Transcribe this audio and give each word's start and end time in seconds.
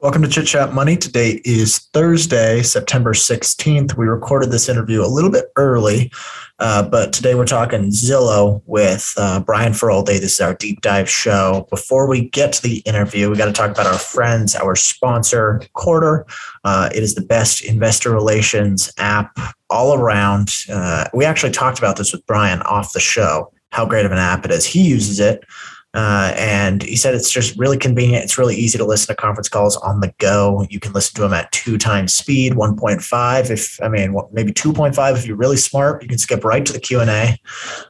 Welcome 0.00 0.22
to 0.22 0.28
Chit 0.28 0.46
Chat 0.46 0.74
Money. 0.74 0.96
Today 0.96 1.40
is 1.44 1.88
Thursday, 1.92 2.62
September 2.62 3.14
16th. 3.14 3.96
We 3.96 4.06
recorded 4.06 4.52
this 4.52 4.68
interview 4.68 5.04
a 5.04 5.10
little 5.10 5.28
bit 5.28 5.46
early, 5.56 6.12
uh, 6.60 6.88
but 6.88 7.12
today 7.12 7.34
we're 7.34 7.44
talking 7.44 7.90
Zillow 7.90 8.62
with 8.66 9.12
uh, 9.16 9.40
Brian 9.40 9.72
Feroldi. 9.72 10.20
This 10.20 10.34
is 10.34 10.40
our 10.40 10.54
deep 10.54 10.82
dive 10.82 11.10
show. 11.10 11.66
Before 11.68 12.06
we 12.06 12.28
get 12.28 12.52
to 12.52 12.62
the 12.62 12.76
interview, 12.86 13.28
we 13.28 13.36
got 13.36 13.46
to 13.46 13.52
talk 13.52 13.72
about 13.72 13.88
our 13.88 13.98
friends, 13.98 14.54
our 14.54 14.76
sponsor, 14.76 15.62
Quartr. 15.74 16.22
Uh, 16.62 16.90
it 16.94 17.02
is 17.02 17.16
the 17.16 17.20
best 17.20 17.64
investor 17.64 18.12
relations 18.12 18.92
app 18.98 19.36
all 19.68 19.94
around. 19.94 20.54
Uh, 20.70 21.06
we 21.12 21.24
actually 21.24 21.50
talked 21.50 21.80
about 21.80 21.96
this 21.96 22.12
with 22.12 22.24
Brian 22.24 22.62
off 22.62 22.92
the 22.92 23.00
show, 23.00 23.52
how 23.72 23.84
great 23.84 24.06
of 24.06 24.12
an 24.12 24.18
app 24.18 24.44
it 24.44 24.52
is. 24.52 24.64
He 24.64 24.88
uses 24.88 25.18
it. 25.18 25.42
Uh, 25.94 26.34
and 26.36 26.82
he 26.82 26.96
said 26.96 27.14
it's 27.14 27.30
just 27.30 27.58
really 27.58 27.78
convenient. 27.78 28.22
It's 28.22 28.36
really 28.36 28.54
easy 28.54 28.76
to 28.76 28.84
listen 28.84 29.14
to 29.14 29.20
conference 29.20 29.48
calls 29.48 29.76
on 29.78 30.00
the 30.00 30.12
go. 30.18 30.66
You 30.68 30.80
can 30.80 30.92
listen 30.92 31.14
to 31.14 31.22
them 31.22 31.32
at 31.32 31.50
two 31.50 31.78
times 31.78 32.14
speed, 32.14 32.52
1.5. 32.52 33.50
If 33.50 33.82
I 33.82 33.88
mean, 33.88 34.14
maybe 34.32 34.52
2.5 34.52 35.16
if 35.16 35.26
you're 35.26 35.36
really 35.36 35.56
smart. 35.56 36.02
You 36.02 36.08
can 36.08 36.18
skip 36.18 36.44
right 36.44 36.64
to 36.64 36.72
the 36.72 36.78
Q 36.78 37.00
and 37.00 37.10
A. 37.10 37.38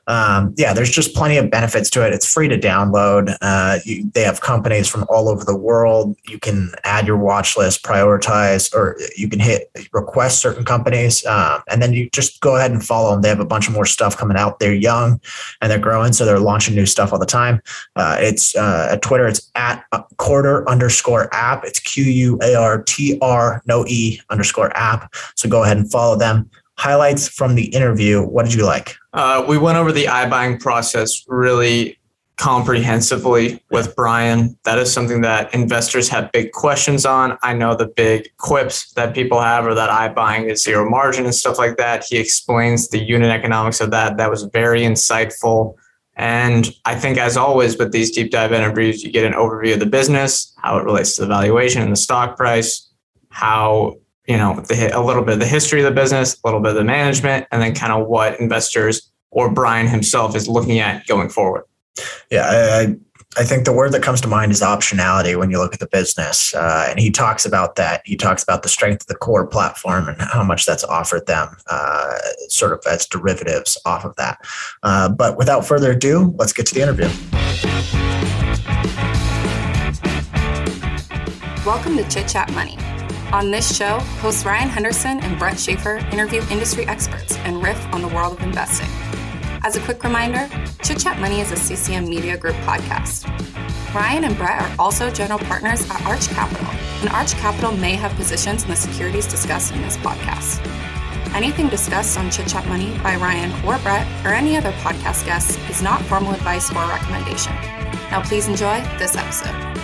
Um, 0.07 0.55
yeah, 0.57 0.73
there's 0.73 0.91
just 0.91 1.15
plenty 1.15 1.39
of 1.39 1.51
benefits 1.51 1.91
to 1.91 2.07
it. 2.07 2.13
It's 2.13 2.31
free 2.31 2.47
to 2.49 2.57
download. 2.57 3.37
Uh, 3.43 3.79
you, 3.85 4.09
they 4.15 4.23
have 4.23 4.41
companies 4.41 4.87
from 4.87 5.05
all 5.09 5.29
over 5.29 5.45
the 5.45 5.57
world. 5.57 6.17
You 6.29 6.39
can 6.39 6.71
add 6.85 7.07
your 7.07 7.17
watch 7.17 7.57
list, 7.57 7.83
prioritize, 7.83 8.73
or 8.73 8.97
you 9.17 9.29
can 9.29 9.41
hit 9.41 9.71
request 9.93 10.41
certain 10.41 10.65
companies, 10.65 11.27
um, 11.27 11.63
and 11.69 11.83
then 11.83 11.93
you 11.93 12.09
just 12.11 12.41
go 12.41 12.57
ahead 12.57 12.71
and 12.71 12.85
follow 12.85 13.11
them. 13.11 13.23
They 13.23 13.29
have 13.29 13.41
a 13.41 13.45
bunch 13.45 13.67
of 13.67 13.75
more 13.75 13.87
stuff 13.87 14.17
coming 14.17 14.37
out. 14.37 14.61
They're 14.61 14.73
young 14.73 15.21
and 15.61 15.71
they're 15.71 15.79
growing, 15.79 16.13
so 16.13 16.25
they're 16.25 16.39
launching 16.39 16.77
new 16.77 16.87
stuff 16.87 17.13
all 17.13 17.19
the 17.19 17.27
time. 17.27 17.61
Uh, 17.99 18.17
it's 18.21 18.55
uh, 18.57 18.91
at 18.93 19.03
Twitter. 19.03 19.27
It's 19.27 19.51
at 19.57 19.85
quarter 20.19 20.69
underscore 20.69 21.29
app. 21.35 21.65
It's 21.65 21.81
Q 21.81 22.05
U 22.05 22.39
A 22.43 22.55
R 22.55 22.83
T 22.85 23.19
R 23.21 23.63
no 23.67 23.85
E 23.87 24.21
underscore 24.31 24.75
app. 24.77 25.13
So 25.35 25.49
go 25.49 25.65
ahead 25.65 25.77
and 25.77 25.91
follow 25.91 26.17
them. 26.17 26.49
Highlights 26.79 27.29
from 27.29 27.57
the 27.57 27.67
interview. 27.75 28.23
What 28.23 28.45
did 28.45 28.55
you 28.55 28.65
like? 28.65 28.95
Uh, 29.13 29.45
we 29.49 29.59
went 29.59 29.79
over 29.79 29.91
the 29.91 30.05
iBuying 30.05 30.61
process 30.61 31.25
really 31.27 31.99
comprehensively 32.37 33.61
with 33.73 33.97
Brian. 33.97 34.57
That 34.63 34.79
is 34.79 34.93
something 34.93 35.23
that 35.23 35.53
investors 35.53 36.09
have 36.09 36.31
big 36.31 36.53
questions 36.53 37.05
on. 37.05 37.37
I 37.43 37.53
know 37.53 37.75
the 37.75 37.89
big 37.89 38.29
quips 38.37 38.93
that 38.93 39.13
people 39.13 39.41
have 39.41 39.67
are 39.67 39.75
that 39.75 39.91
iBuying 40.15 40.49
is 40.49 40.63
zero 40.63 40.89
margin 40.89 41.25
and 41.25 41.35
stuff 41.35 41.59
like 41.59 41.77
that. 41.79 42.05
He 42.09 42.17
explains 42.17 42.91
the 42.91 43.01
unit 43.01 43.31
economics 43.31 43.81
of 43.81 43.91
that. 43.91 44.19
That 44.19 44.31
was 44.31 44.45
very 44.45 44.83
insightful. 44.83 45.75
And 46.19 46.69
I 46.85 46.97
think, 46.97 47.17
as 47.17 47.37
always, 47.37 47.79
with 47.79 47.93
these 47.93 48.11
deep 48.11 48.33
dive 48.33 48.53
interviews, 48.53 49.05
you 49.05 49.13
get 49.13 49.25
an 49.25 49.35
overview 49.35 49.75
of 49.75 49.81
the 49.81 49.87
business, 49.87 50.53
how 50.59 50.77
it 50.77 50.85
relates 50.85 51.15
to 51.15 51.23
the 51.23 51.29
valuation 51.29 51.81
and 51.81 51.93
the 51.93 51.97
stock 51.97 52.37
price, 52.37 52.91
how, 53.31 53.95
you 54.27 54.37
know, 54.37 54.61
the, 54.69 54.91
a 54.93 55.01
little 55.01 55.23
bit 55.23 55.35
of 55.35 55.41
the 55.41 55.47
history 55.47 55.79
of 55.81 55.85
the 55.85 55.93
business, 55.93 56.35
a 56.35 56.47
little 56.47 56.61
bit 56.61 56.71
of 56.71 56.77
the 56.77 56.85
management, 56.85 57.47
and 57.53 57.63
then 57.63 57.73
kind 57.73 57.93
of 57.93 58.09
what 58.09 58.39
investors 58.41 59.13
or 59.31 59.49
Brian 59.49 59.87
himself 59.87 60.35
is 60.35 60.49
looking 60.49 60.81
at 60.81 61.07
going 61.07 61.29
forward. 61.29 61.63
Yeah, 62.31 62.47
I, 62.47 62.81
I 62.81 62.97
think 63.45 63.65
the 63.65 63.73
word 63.73 63.93
that 63.93 64.03
comes 64.03 64.21
to 64.23 64.29
mind 64.29 64.51
is 64.51 64.63
optionality 64.63 65.39
when 65.39 65.49
you 65.49 65.59
look 65.59 65.73
at 65.73 65.79
the 65.79 65.87
business. 65.87 66.53
Uh, 66.53 66.87
and 66.89 66.99
he 66.99 67.09
talks 67.09 67.47
about 67.47 67.77
that. 67.77 68.03
He 68.05 68.17
talks 68.17 68.43
about 68.43 68.65
the 68.65 68.69
strength 68.69 69.03
of 69.03 69.07
the 69.07 69.15
core 69.15 69.47
platform 69.47 70.09
and 70.09 70.21
how 70.21 70.43
much 70.43 70.67
that's 70.67 70.83
offered 70.83 71.27
them, 71.27 71.57
uh, 71.69 72.19
sort 72.49 72.73
of 72.73 72.83
as 72.91 73.07
derivatives 73.07 73.79
off 73.85 74.05
of 74.05 74.17
that. 74.17 74.45
Uh, 74.83 75.09
but 75.09 75.37
without 75.39 75.65
further 75.65 75.93
ado, 75.93 76.35
let's 76.37 76.53
get 76.53 76.67
to 76.67 76.75
the 76.75 76.83
interview. 76.83 77.09
Welcome 81.65 81.97
to 81.97 82.09
Chit 82.09 82.27
Chat 82.27 82.53
Money. 82.55 82.77
On 83.33 83.51
this 83.51 83.77
show, 83.77 84.01
hosts 84.21 84.45
Ryan 84.45 84.69
Henderson 84.69 85.21
and 85.21 85.39
Brett 85.39 85.61
Schaefer 85.61 85.99
interview 86.11 86.43
industry 86.51 86.87
experts 86.87 87.37
and 87.39 87.63
riff 87.63 87.79
on 87.93 88.03
the 88.03 88.09
world 88.09 88.39
of 88.39 88.43
investing. 88.43 88.89
As 89.65 89.77
a 89.77 89.81
quick 89.81 90.03
reminder, 90.05 90.49
Chit 90.83 90.99
Chat 90.99 91.19
Money 91.19 91.41
is 91.41 91.51
a 91.51 91.57
CCM 91.57 92.09
Media 92.09 92.37
Group 92.37 92.55
podcast. 92.57 93.27
Ryan 93.95 94.25
and 94.25 94.37
Brett 94.37 94.63
are 94.63 94.75
also 94.79 95.11
general 95.11 95.39
partners 95.39 95.89
at 95.91 96.05
Arch 96.07 96.29
Capital, 96.29 96.67
and 97.01 97.09
Arch 97.11 97.33
Capital 97.35 97.73
may 97.73 97.95
have 97.95 98.13
positions 98.13 98.63
in 98.63 98.71
the 98.71 98.77
securities 98.77 99.27
discussed 99.27 99.75
in 99.75 99.83
this 99.83 99.97
podcast. 99.99 100.65
Anything 101.35 101.69
discussed 101.69 102.17
on 102.19 102.31
Chit 102.31 102.47
Chat 102.49 102.67
Money 102.69 102.97
by 103.03 103.17
Ryan 103.17 103.53
or 103.65 103.79
Brett 103.79 104.07
or 104.25 104.33
any 104.33 104.57
other 104.57 104.73
podcast 104.73 105.27
guests 105.27 105.59
is 105.69 105.83
not 105.83 106.01
formal 106.03 106.33
advice 106.33 106.71
or 106.71 106.87
recommendation. 106.87 107.53
Now, 108.11 108.23
please 108.23 108.49
enjoy 108.49 108.81
this 108.99 109.17
episode. 109.17 109.78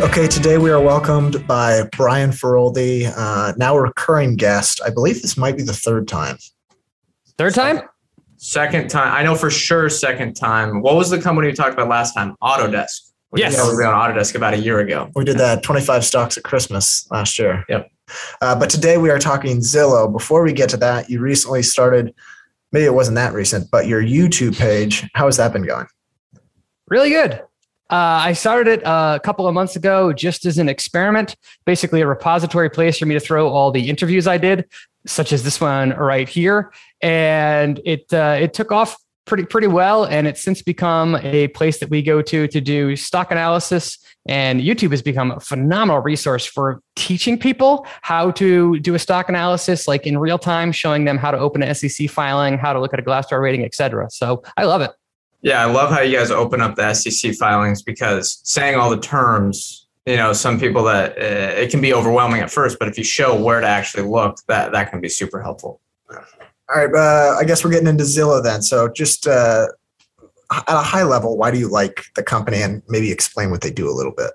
Okay, 0.00 0.28
today 0.28 0.58
we 0.58 0.70
are 0.70 0.80
welcomed 0.80 1.44
by 1.48 1.82
Brian 1.96 2.30
Feroldi, 2.30 3.12
uh, 3.16 3.52
now 3.56 3.74
a 3.74 3.80
recurring 3.80 4.36
guest. 4.36 4.80
I 4.86 4.90
believe 4.90 5.22
this 5.22 5.36
might 5.36 5.56
be 5.56 5.64
the 5.64 5.72
third 5.72 6.06
time. 6.06 6.38
Third 7.36 7.54
time? 7.54 7.80
Second 8.36 8.90
time. 8.90 9.12
I 9.12 9.24
know 9.24 9.34
for 9.34 9.50
sure 9.50 9.90
second 9.90 10.34
time. 10.34 10.82
What 10.82 10.94
was 10.94 11.10
the 11.10 11.20
company 11.20 11.48
we 11.48 11.52
talked 11.52 11.72
about 11.72 11.88
last 11.88 12.14
time? 12.14 12.36
Autodesk. 12.40 13.10
We 13.32 13.40
yes. 13.40 13.56
We 13.56 13.74
were 13.74 13.86
on 13.86 14.10
Autodesk 14.12 14.36
about 14.36 14.54
a 14.54 14.58
year 14.58 14.78
ago. 14.78 15.10
We 15.16 15.24
did 15.24 15.36
that 15.38 15.64
25 15.64 16.04
stocks 16.04 16.38
at 16.38 16.44
Christmas 16.44 17.10
last 17.10 17.36
year. 17.36 17.64
Yep. 17.68 17.90
Uh, 18.40 18.56
but 18.56 18.70
today 18.70 18.98
we 18.98 19.10
are 19.10 19.18
talking 19.18 19.58
Zillow. 19.58 20.10
Before 20.10 20.44
we 20.44 20.52
get 20.52 20.68
to 20.70 20.76
that, 20.76 21.10
you 21.10 21.18
recently 21.18 21.64
started, 21.64 22.14
maybe 22.70 22.86
it 22.86 22.94
wasn't 22.94 23.16
that 23.16 23.32
recent, 23.32 23.68
but 23.72 23.88
your 23.88 24.00
YouTube 24.00 24.56
page. 24.56 25.10
How 25.14 25.26
has 25.26 25.38
that 25.38 25.52
been 25.52 25.66
going? 25.66 25.86
Really 26.86 27.10
good. 27.10 27.42
Uh, 27.90 28.20
I 28.22 28.32
started 28.34 28.70
it 28.70 28.86
uh, 28.86 29.18
a 29.18 29.24
couple 29.24 29.46
of 29.46 29.54
months 29.54 29.74
ago 29.74 30.12
just 30.12 30.44
as 30.44 30.58
an 30.58 30.68
experiment, 30.68 31.36
basically 31.64 32.02
a 32.02 32.06
repository 32.06 32.68
place 32.68 32.98
for 32.98 33.06
me 33.06 33.14
to 33.14 33.20
throw 33.20 33.48
all 33.48 33.70
the 33.70 33.88
interviews 33.88 34.26
I 34.26 34.36
did, 34.36 34.66
such 35.06 35.32
as 35.32 35.42
this 35.42 35.58
one 35.58 35.90
right 35.90 36.28
here, 36.28 36.70
and 37.00 37.80
it 37.86 38.12
uh, 38.12 38.36
it 38.38 38.52
took 38.52 38.72
off 38.72 38.96
pretty 39.24 39.44
pretty 39.44 39.68
well, 39.68 40.04
and 40.04 40.26
it's 40.26 40.42
since 40.42 40.60
become 40.60 41.16
a 41.22 41.48
place 41.48 41.78
that 41.78 41.88
we 41.88 42.02
go 42.02 42.20
to 42.20 42.46
to 42.48 42.60
do 42.60 42.94
stock 42.94 43.30
analysis. 43.30 43.98
And 44.26 44.60
YouTube 44.60 44.90
has 44.90 45.00
become 45.00 45.30
a 45.30 45.40
phenomenal 45.40 46.02
resource 46.02 46.44
for 46.44 46.82
teaching 46.96 47.38
people 47.38 47.86
how 48.02 48.32
to 48.32 48.78
do 48.80 48.94
a 48.94 48.98
stock 48.98 49.30
analysis, 49.30 49.88
like 49.88 50.06
in 50.06 50.18
real 50.18 50.36
time, 50.36 50.70
showing 50.70 51.06
them 51.06 51.16
how 51.16 51.30
to 51.30 51.38
open 51.38 51.62
an 51.62 51.74
SEC 51.74 52.10
filing, 52.10 52.58
how 52.58 52.74
to 52.74 52.80
look 52.80 52.92
at 52.92 53.00
a 53.00 53.02
Glassdoor 53.02 53.40
rating, 53.40 53.64
etc. 53.64 54.10
So 54.10 54.42
I 54.58 54.64
love 54.64 54.82
it. 54.82 54.90
Yeah, 55.42 55.62
I 55.62 55.66
love 55.66 55.90
how 55.90 56.00
you 56.00 56.16
guys 56.16 56.30
open 56.30 56.60
up 56.60 56.74
the 56.74 56.92
SEC 56.94 57.34
filings 57.34 57.82
because 57.82 58.40
saying 58.42 58.76
all 58.76 58.90
the 58.90 58.98
terms, 58.98 59.86
you 60.04 60.16
know, 60.16 60.32
some 60.32 60.58
people 60.58 60.82
that 60.84 61.12
uh, 61.12 61.60
it 61.60 61.70
can 61.70 61.80
be 61.80 61.94
overwhelming 61.94 62.40
at 62.40 62.50
first, 62.50 62.78
but 62.78 62.88
if 62.88 62.98
you 62.98 63.04
show 63.04 63.40
where 63.40 63.60
to 63.60 63.66
actually 63.66 64.04
look, 64.04 64.38
that 64.48 64.72
that 64.72 64.90
can 64.90 65.00
be 65.00 65.08
super 65.08 65.40
helpful. 65.40 65.80
All 66.10 66.86
right, 66.86 66.94
uh, 66.94 67.36
I 67.38 67.44
guess 67.44 67.64
we're 67.64 67.70
getting 67.70 67.86
into 67.86 68.04
Zillow 68.04 68.42
then. 68.42 68.62
So 68.62 68.88
just 68.88 69.26
uh, 69.26 69.68
at 70.50 70.64
a 70.68 70.82
high 70.82 71.04
level, 71.04 71.36
why 71.36 71.50
do 71.50 71.58
you 71.58 71.68
like 71.68 72.04
the 72.16 72.22
company, 72.22 72.62
and 72.62 72.82
maybe 72.88 73.12
explain 73.12 73.50
what 73.50 73.60
they 73.60 73.70
do 73.70 73.88
a 73.88 73.94
little 73.94 74.12
bit? 74.12 74.32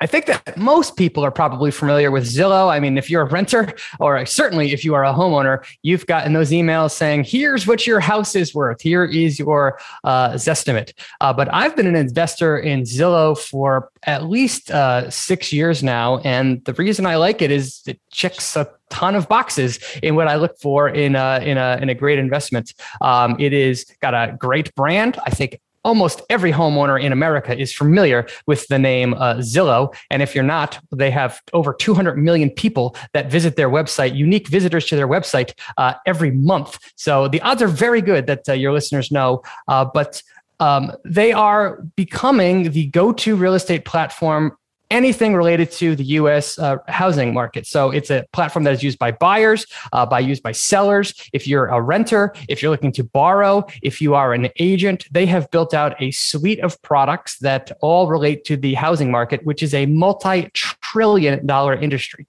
I 0.00 0.06
think 0.06 0.26
that 0.26 0.56
most 0.58 0.96
people 0.96 1.24
are 1.24 1.30
probably 1.30 1.70
familiar 1.70 2.10
with 2.10 2.24
Zillow. 2.24 2.68
I 2.70 2.80
mean, 2.80 2.98
if 2.98 3.08
you're 3.08 3.22
a 3.22 3.28
renter, 3.28 3.72
or 4.00 4.26
certainly 4.26 4.72
if 4.72 4.84
you 4.84 4.94
are 4.94 5.04
a 5.04 5.12
homeowner, 5.12 5.64
you've 5.82 6.06
gotten 6.06 6.32
those 6.32 6.50
emails 6.50 6.90
saying, 6.90 7.24
here's 7.24 7.66
what 7.66 7.86
your 7.86 8.00
house 8.00 8.34
is 8.34 8.54
worth. 8.54 8.80
Here 8.80 9.04
is 9.04 9.38
your 9.38 9.78
uh, 10.02 10.32
Zestimate. 10.32 10.92
Uh, 11.20 11.32
but 11.32 11.52
I've 11.54 11.76
been 11.76 11.86
an 11.86 11.96
investor 11.96 12.58
in 12.58 12.82
Zillow 12.82 13.38
for 13.38 13.90
at 14.02 14.24
least 14.24 14.70
uh, 14.70 15.08
six 15.10 15.52
years 15.52 15.82
now. 15.82 16.18
And 16.18 16.64
the 16.64 16.74
reason 16.74 17.06
I 17.06 17.16
like 17.16 17.40
it 17.40 17.50
is 17.50 17.82
it 17.86 18.00
checks 18.10 18.56
a 18.56 18.68
ton 18.90 19.14
of 19.14 19.28
boxes 19.28 19.78
in 20.02 20.16
what 20.16 20.28
I 20.28 20.36
look 20.36 20.58
for 20.58 20.88
in 20.88 21.16
a, 21.16 21.40
in 21.42 21.56
a, 21.56 21.78
in 21.80 21.88
a 21.88 21.94
great 21.94 22.18
investment. 22.18 22.74
Um, 23.00 23.36
it 23.38 23.52
is 23.52 23.86
got 24.02 24.12
a 24.12 24.36
great 24.36 24.74
brand. 24.74 25.18
I 25.24 25.30
think 25.30 25.60
almost 25.84 26.22
every 26.30 26.52
homeowner 26.52 27.00
in 27.00 27.12
America 27.12 27.56
is 27.56 27.72
familiar 27.72 28.26
with 28.46 28.66
the 28.68 28.78
name 28.78 29.14
uh, 29.14 29.34
Zillow. 29.36 29.94
And 30.10 30.22
if 30.22 30.34
you're 30.34 30.44
not, 30.44 30.78
they 30.90 31.10
have 31.10 31.40
over 31.52 31.74
200 31.74 32.16
million 32.16 32.50
people 32.50 32.96
that 33.12 33.30
visit 33.30 33.56
their 33.56 33.68
website, 33.68 34.14
unique 34.14 34.48
visitors 34.48 34.86
to 34.86 34.96
their 34.96 35.08
website 35.08 35.52
uh, 35.76 35.94
every 36.06 36.30
month. 36.30 36.78
So 36.96 37.28
the 37.28 37.40
odds 37.42 37.62
are 37.62 37.68
very 37.68 38.00
good 38.00 38.26
that 38.26 38.48
uh, 38.48 38.52
your 38.54 38.72
listeners 38.72 39.10
know. 39.10 39.42
Uh, 39.68 39.84
but 39.84 40.22
um, 40.60 40.92
they 41.04 41.32
are 41.32 41.82
becoming 41.96 42.70
the 42.70 42.86
go 42.86 43.12
to 43.12 43.36
real 43.36 43.54
estate 43.54 43.84
platform 43.84 44.56
anything 44.94 45.34
related 45.34 45.72
to 45.72 45.96
the 45.96 46.04
U.S. 46.20 46.56
Uh, 46.56 46.76
housing 46.86 47.34
market. 47.34 47.66
So 47.66 47.90
it's 47.90 48.10
a 48.10 48.24
platform 48.32 48.64
that 48.64 48.72
is 48.72 48.82
used 48.82 48.98
by 48.98 49.10
buyers, 49.10 49.66
uh, 49.92 50.06
by 50.06 50.20
used 50.20 50.42
by 50.42 50.52
sellers. 50.52 51.12
If 51.32 51.48
you're 51.48 51.66
a 51.66 51.80
renter, 51.80 52.32
if 52.48 52.62
you're 52.62 52.70
looking 52.70 52.92
to 52.92 53.02
borrow, 53.02 53.66
if 53.82 54.00
you 54.00 54.14
are 54.14 54.32
an 54.32 54.48
agent, 54.60 55.06
they 55.10 55.26
have 55.26 55.50
built 55.50 55.74
out 55.74 56.00
a 56.00 56.12
suite 56.12 56.60
of 56.60 56.80
products 56.82 57.38
that 57.40 57.72
all 57.80 58.06
relate 58.06 58.44
to 58.44 58.56
the 58.56 58.74
housing 58.74 59.10
market, 59.10 59.44
which 59.44 59.62
is 59.64 59.74
a 59.74 59.86
multi-trillion 59.86 61.44
dollar 61.44 61.74
industry. 61.74 62.26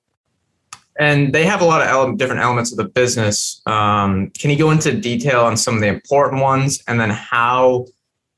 And 0.97 1.33
they 1.33 1.45
have 1.45 1.61
a 1.61 1.65
lot 1.65 1.81
of 1.81 1.87
ele- 1.87 2.15
different 2.15 2.41
elements 2.41 2.71
of 2.71 2.77
the 2.77 2.85
business. 2.85 3.61
Um, 3.67 4.31
can 4.31 4.49
you 4.49 4.57
go 4.57 4.71
into 4.71 4.91
detail 4.99 5.41
on 5.41 5.55
some 5.55 5.75
of 5.75 5.81
the 5.81 5.87
important 5.87 6.41
ones, 6.41 6.81
and 6.87 6.99
then 6.99 7.11
how 7.11 7.85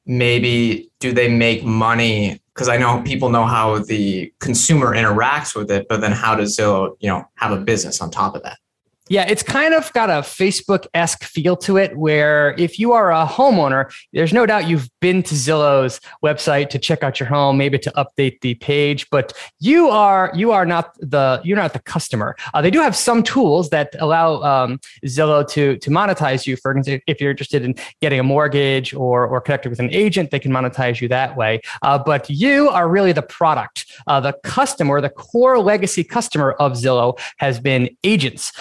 maybe 0.06 0.90
do 1.00 1.14
they 1.14 1.30
make 1.30 1.64
money? 1.64 2.42
Because 2.58 2.70
I 2.70 2.78
know 2.78 3.04
people 3.04 3.30
know 3.30 3.46
how 3.46 3.78
the 3.78 4.34
consumer 4.40 4.96
interacts 4.96 5.56
with 5.56 5.70
it, 5.70 5.86
but 5.88 6.02
then 6.02 6.12
how 6.12 6.34
does 6.34 6.58
Zillow, 6.58 6.98
you 7.00 7.08
know, 7.08 7.24
have 7.36 7.52
a 7.52 7.58
business 7.58 8.02
on 8.02 8.10
top 8.10 8.34
of 8.34 8.42
that? 8.42 8.58
Yeah, 9.10 9.26
it's 9.28 9.44
kind 9.44 9.74
of 9.74 9.92
got 9.94 10.10
a 10.10 10.22
Facebook 10.22 10.86
esque 10.94 11.24
feel 11.24 11.56
to 11.58 11.78
it 11.78 11.98
where 11.98 12.54
if 12.58 12.78
you 12.78 12.92
are 12.92 13.12
a 13.12 13.26
homeowner, 13.26 13.92
there's 14.12 14.34
no 14.34 14.46
doubt 14.46 14.68
you've 14.68 14.90
been 15.00 15.24
to 15.24 15.34
Zillow's 15.34 16.02
website 16.24 16.70
to 16.72 16.80
check 16.80 17.04
out 17.04 17.20
your 17.20 17.30
home, 17.30 17.58
maybe 17.58 17.80
to 17.80 17.92
update 17.92 18.42
the 18.42 18.56
page, 18.56 19.10
but 19.10 19.32
you 19.60 19.88
are 19.88 20.32
you 20.36 20.52
are 20.52 20.66
not 20.66 20.94
the 21.00 21.40
you're 21.44 21.58
not 21.58 21.72
the 21.72 21.80
customer. 21.80 22.36
Uh, 22.54 22.62
they 22.62 22.72
do 22.72 22.82
have 22.82 22.96
some 22.96 23.24
tools 23.24 23.70
that 23.70 23.96
allow 24.00 24.42
um, 24.42 24.80
Zillow 25.06 25.48
to 25.50 25.78
to 25.78 25.90
monetize 25.90 26.46
you. 26.46 26.58
For 26.58 26.72
example, 26.72 27.04
if 27.08 27.22
you're 27.22 27.32
interested 27.32 27.64
in 27.64 27.76
getting 28.02 28.20
a 28.20 28.24
mortgage 28.24 28.94
or 28.94 29.26
or 29.26 29.40
connected 29.40 29.70
with 29.70 29.80
an 29.80 29.90
agent, 29.94 30.32
they 30.32 30.40
can 30.40 30.52
monetize 30.52 31.00
you 31.00 31.08
that 31.08 31.38
way. 31.38 31.62
Uh, 31.82 31.98
but 31.98 32.30
you 32.30 32.70
are 32.70 32.90
really 32.90 33.14
the 33.14 33.22
product. 33.22 33.86
Uh, 34.08 34.20
the 34.20 34.34
customer, 34.44 35.00
the 35.00 35.10
core 35.10 35.60
legacy 35.60 36.04
customer 36.04 36.52
of 36.54 36.74
Zillow 36.74 37.18
has 37.38 37.60
been 37.60 37.90
agents. 38.04 38.52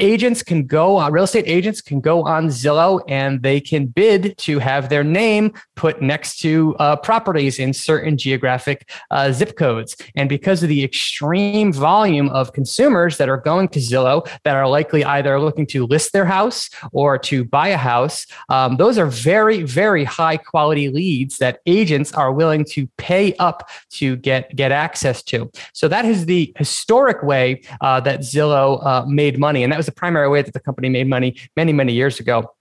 Agents 0.00 0.42
can 0.42 0.66
go 0.66 1.08
real 1.10 1.24
estate 1.24 1.44
agents 1.46 1.80
can 1.80 2.00
go 2.00 2.24
on 2.24 2.48
Zillow 2.48 3.00
and 3.08 3.42
they 3.42 3.60
can 3.60 3.86
bid 3.86 4.36
to 4.38 4.58
have 4.58 4.88
their 4.88 5.04
name 5.04 5.52
put 5.76 6.00
next 6.00 6.38
to 6.40 6.74
uh, 6.78 6.96
properties 6.96 7.58
in 7.58 7.72
certain 7.72 8.16
geographic 8.16 8.90
uh, 9.10 9.32
zip 9.32 9.56
codes. 9.56 9.96
And 10.14 10.28
because 10.28 10.62
of 10.62 10.68
the 10.68 10.82
extreme 10.84 11.72
volume 11.72 12.28
of 12.30 12.52
consumers 12.52 13.18
that 13.18 13.28
are 13.28 13.36
going 13.36 13.68
to 13.68 13.80
Zillow 13.80 14.28
that 14.44 14.56
are 14.56 14.68
likely 14.68 15.04
either 15.04 15.38
looking 15.40 15.66
to 15.68 15.86
list 15.86 16.12
their 16.12 16.24
house 16.24 16.70
or 16.92 17.18
to 17.18 17.44
buy 17.44 17.68
a 17.68 17.76
house, 17.76 18.26
um, 18.48 18.76
those 18.76 18.98
are 18.98 19.06
very, 19.06 19.62
very 19.62 20.04
high 20.04 20.36
quality 20.36 20.88
leads 20.88 21.38
that 21.38 21.60
agents 21.66 22.12
are 22.12 22.32
willing 22.32 22.64
to 22.64 22.86
pay 22.96 23.34
up 23.34 23.68
to 23.90 24.16
get, 24.16 24.54
get 24.56 24.72
access 24.72 25.22
to. 25.24 25.50
So 25.72 25.88
that 25.88 26.04
is 26.04 26.26
the 26.26 26.52
historic 26.56 27.22
way 27.22 27.62
uh, 27.80 28.00
that 28.00 28.20
Zillow 28.20 28.84
uh, 28.84 29.04
made 29.06 29.38
money. 29.38 29.62
And 29.62 29.72
that 29.72 29.78
was 29.82 29.86
the 29.86 29.92
primary 29.92 30.28
way 30.28 30.42
that 30.42 30.54
the 30.54 30.60
company 30.60 30.88
made 30.88 31.08
money 31.08 31.36
many, 31.56 31.72
many 31.72 31.92
years 31.92 32.20
ago. 32.20 32.54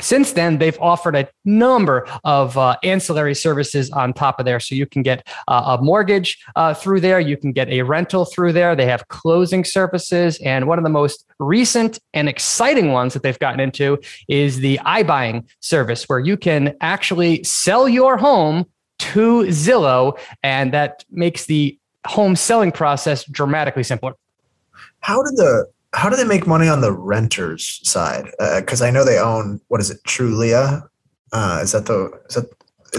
Since 0.00 0.32
then, 0.32 0.58
they've 0.58 0.78
offered 0.80 1.16
a 1.16 1.28
number 1.44 2.06
of 2.22 2.56
uh, 2.56 2.76
ancillary 2.84 3.34
services 3.34 3.90
on 3.90 4.12
top 4.12 4.38
of 4.38 4.44
there. 4.44 4.60
So 4.60 4.76
you 4.76 4.86
can 4.86 5.02
get 5.02 5.26
uh, 5.48 5.76
a 5.76 5.82
mortgage 5.82 6.38
uh, 6.54 6.72
through 6.74 7.00
there, 7.00 7.18
you 7.18 7.36
can 7.36 7.50
get 7.50 7.68
a 7.68 7.82
rental 7.82 8.24
through 8.24 8.52
there. 8.52 8.76
They 8.76 8.86
have 8.86 9.08
closing 9.08 9.64
services. 9.64 10.38
And 10.44 10.68
one 10.68 10.78
of 10.78 10.84
the 10.84 10.90
most 10.90 11.26
recent 11.40 11.98
and 12.14 12.28
exciting 12.28 12.92
ones 12.92 13.12
that 13.14 13.24
they've 13.24 13.38
gotten 13.40 13.58
into 13.58 13.98
is 14.28 14.58
the 14.58 14.78
iBuying 14.86 15.48
service, 15.60 16.04
where 16.04 16.20
you 16.20 16.36
can 16.36 16.76
actually 16.80 17.42
sell 17.42 17.88
your 17.88 18.18
home 18.18 18.66
to 19.00 19.46
Zillow. 19.46 20.16
And 20.44 20.72
that 20.74 21.04
makes 21.10 21.46
the 21.46 21.76
home 22.06 22.36
selling 22.36 22.70
process 22.70 23.24
dramatically 23.24 23.82
simpler. 23.82 24.14
How 25.00 25.22
did 25.22 25.36
the 25.36 25.66
how 25.94 26.08
do 26.08 26.16
they 26.16 26.24
make 26.24 26.46
money 26.46 26.68
on 26.68 26.80
the 26.80 26.92
renters 26.92 27.80
side? 27.82 28.26
Because 28.56 28.82
uh, 28.82 28.86
I 28.86 28.90
know 28.90 29.04
they 29.04 29.18
own 29.18 29.60
what 29.68 29.80
is 29.80 29.90
it, 29.90 30.02
Trulia? 30.04 30.88
Uh, 31.32 31.60
is 31.62 31.72
that 31.72 31.86
the 31.86 32.10
is 32.28 32.34
that 32.36 32.50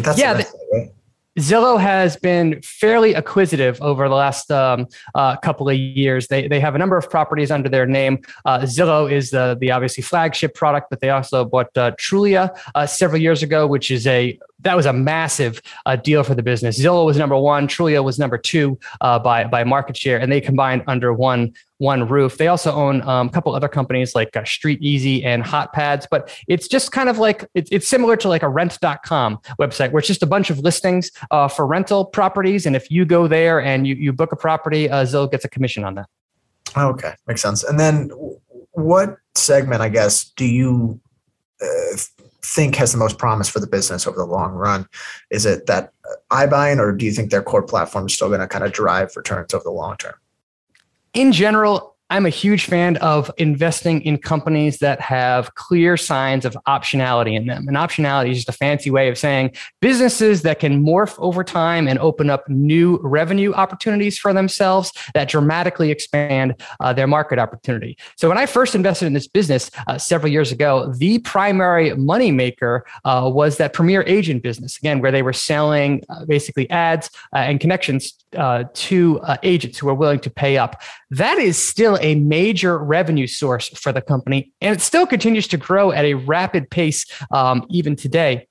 that's 0.04 0.20
yeah? 0.20 0.34
The, 0.34 0.46
right? 0.74 0.92
Zillow 1.38 1.80
has 1.80 2.18
been 2.18 2.62
fairly 2.64 3.14
acquisitive 3.14 3.82
over 3.82 4.10
the 4.10 4.16
last 4.16 4.52
um, 4.52 4.88
uh, 5.16 5.38
couple 5.38 5.70
of 5.70 5.76
years. 5.76 6.28
They, 6.28 6.48
they 6.48 6.60
have 6.60 6.76
a 6.76 6.78
number 6.78 6.98
of 6.98 7.10
properties 7.10 7.50
under 7.50 7.70
their 7.70 7.86
name. 7.86 8.20
Uh, 8.46 8.60
Zillow 8.60 9.10
is 9.10 9.30
the, 9.30 9.58
the 9.60 9.72
obviously 9.72 10.04
flagship 10.04 10.54
product, 10.54 10.88
but 10.90 11.00
they 11.00 11.10
also 11.12 11.46
bought 11.46 11.76
uh, 11.78 11.92
Trulia 11.92 12.58
uh, 12.76 12.86
several 12.86 13.22
years 13.22 13.42
ago, 13.42 13.68
which 13.68 13.90
is 13.90 14.06
a 14.08 14.38
that 14.62 14.76
was 14.76 14.86
a 14.86 14.92
massive 14.92 15.62
uh, 15.86 15.96
deal 15.96 16.22
for 16.24 16.36
the 16.36 16.44
business. 16.44 16.78
Zillow 16.78 17.06
was 17.06 17.18
number 17.18 17.38
one, 17.38 17.68
Trulia 17.68 18.04
was 18.04 18.20
number 18.20 18.38
two 18.38 18.78
uh, 19.00 19.18
by 19.18 19.46
by 19.46 19.64
market 19.64 19.96
share, 19.96 20.20
and 20.20 20.30
they 20.32 20.42
combined 20.42 20.84
under 20.88 21.14
one 21.14 21.54
one 21.80 22.08
roof. 22.08 22.38
They 22.38 22.48
also 22.48 22.72
own 22.72 23.02
um, 23.02 23.28
a 23.28 23.32
couple 23.32 23.56
other 23.56 23.68
companies 23.68 24.14
like 24.14 24.36
uh, 24.38 24.44
Street 24.44 24.82
Easy 24.82 25.24
and 25.24 25.44
Hot 25.44 25.74
Pads, 25.74 26.08
but 26.12 26.32
it's 26.48 26.68
just 26.68 26.92
kind 26.92 27.10
of 27.10 27.18
like 27.18 27.46
it's, 27.56 27.70
it's 27.72 27.88
similar 27.88 28.16
to 28.18 28.30
like 28.30 28.44
a 28.44 28.50
rent.com 28.50 29.40
website 29.60 29.92
where 29.92 30.00
it's 30.00 30.08
just 30.08 30.22
a 30.22 30.28
bunch 30.28 30.50
of 30.50 30.60
listings 30.60 31.10
uh, 31.32 31.48
for 31.48 31.66
rental 31.66 32.06
properties. 32.06 32.66
And 32.66 32.76
if 32.76 32.92
you 32.92 33.06
go 33.06 33.28
there 33.28 33.62
and 33.62 33.88
you, 33.88 33.96
you 33.96 34.14
book 34.14 34.32
a 34.32 34.36
property, 34.36 34.90
uh, 34.90 35.06
Zillow 35.06 35.32
gets 35.32 35.46
a 35.46 35.50
commission 35.50 35.84
on 35.84 35.96
that. 35.96 36.08
Okay, 36.78 37.14
makes 37.28 37.42
sense. 37.42 37.64
And 37.64 37.80
then 37.80 38.12
what 38.72 39.18
segment, 39.36 39.82
I 39.82 39.90
guess, 39.90 40.26
do 40.26 40.46
you 40.46 41.00
uh, 41.62 41.98
think 42.44 42.76
has 42.76 42.92
the 42.92 42.98
most 42.98 43.18
promise 43.18 43.48
for 43.50 43.60
the 43.60 43.68
business 43.68 44.06
over 44.06 44.18
the 44.18 44.26
long 44.26 44.52
run? 44.52 44.86
Is 45.32 45.46
it 45.46 45.66
that 45.68 45.94
iBuying, 46.32 46.80
or 46.80 46.92
do 46.92 47.06
you 47.06 47.12
think 47.12 47.32
their 47.32 47.42
core 47.42 47.64
platform 47.64 48.08
is 48.08 48.14
still 48.14 48.28
going 48.28 48.42
to 48.42 48.48
kind 48.48 48.66
of 48.66 48.72
drive 48.72 49.16
returns 49.16 49.54
over 49.54 49.64
the 49.64 49.72
long 49.72 49.98
term? 49.98 50.16
In 51.14 51.32
general, 51.32 51.89
I'm 52.12 52.26
a 52.26 52.30
huge 52.30 52.66
fan 52.66 52.98
of 52.98 53.30
investing 53.38 54.02
in 54.02 54.18
companies 54.18 54.80
that 54.80 55.00
have 55.00 55.54
clear 55.54 55.96
signs 55.96 56.44
of 56.44 56.58
optionality 56.68 57.36
in 57.36 57.46
them. 57.46 57.68
And 57.68 57.78
optionality 57.78 58.32
is 58.32 58.38
just 58.38 58.50
a 58.50 58.54
fancy 58.54 58.90
way 58.90 59.10
of 59.10 59.18
saying 59.18 59.52
businesses 59.80 60.42
that 60.42 60.60
can 60.60 60.84
morph 60.84 61.14
over 61.20 61.44
time 61.44 61.88
and 61.88 62.00
open 62.00 62.32
up 62.32 62.50
new 62.50 63.00
revenue 63.04 63.54
opportunities 63.54 64.18
for 64.18 64.34
themselves 64.34 64.92
that 65.14 65.30
dramatically 65.30 65.92
expand 65.92 66.56
uh, 66.80 66.94
their 66.94 67.06
market 67.06 67.38
opportunity. 67.38 67.96
So 68.18 68.28
when 68.28 68.40
I 68.40 68.48
first 68.48 68.74
invested 68.74 69.06
in 69.06 69.14
this 69.14 69.28
business 69.28 69.70
uh, 69.88 70.00
several 70.00 70.32
years 70.32 70.52
ago, 70.52 70.92
the 70.98 71.20
primary 71.20 71.92
moneymaker 71.92 72.82
uh, 73.06 73.30
was 73.32 73.58
that 73.58 73.74
premier 73.74 74.04
agent 74.08 74.42
business, 74.42 74.78
again, 74.78 75.00
where 75.00 75.12
they 75.12 75.22
were 75.22 75.34
selling 75.34 76.04
uh, 76.10 76.26
basically 76.26 76.68
ads 76.72 77.12
uh, 77.36 77.38
and 77.38 77.60
connections 77.60 78.16
uh, 78.36 78.64
to 78.74 79.22
agents 79.44 79.78
who 79.78 79.90
are 79.90 79.94
willing 79.94 80.20
to 80.20 80.30
pay 80.30 80.58
up. 80.58 80.82
That 81.12 81.40
is 81.40 81.58
still 81.58 81.99
a 82.02 82.16
major 82.16 82.78
revenue 82.78 83.28
source 83.28 83.70
for 83.70 83.92
the 83.92 84.02
company, 84.02 84.52
and 84.62 84.76
it 84.76 84.82
still 84.82 85.06
continues 85.06 85.48
to 85.50 85.58
grow 85.58 85.92
at 85.92 86.06
a 86.06 86.16
rapid 86.16 86.70
pace 86.70 87.06
um, 87.32 87.66
even 87.70 87.96
today. 87.96 88.48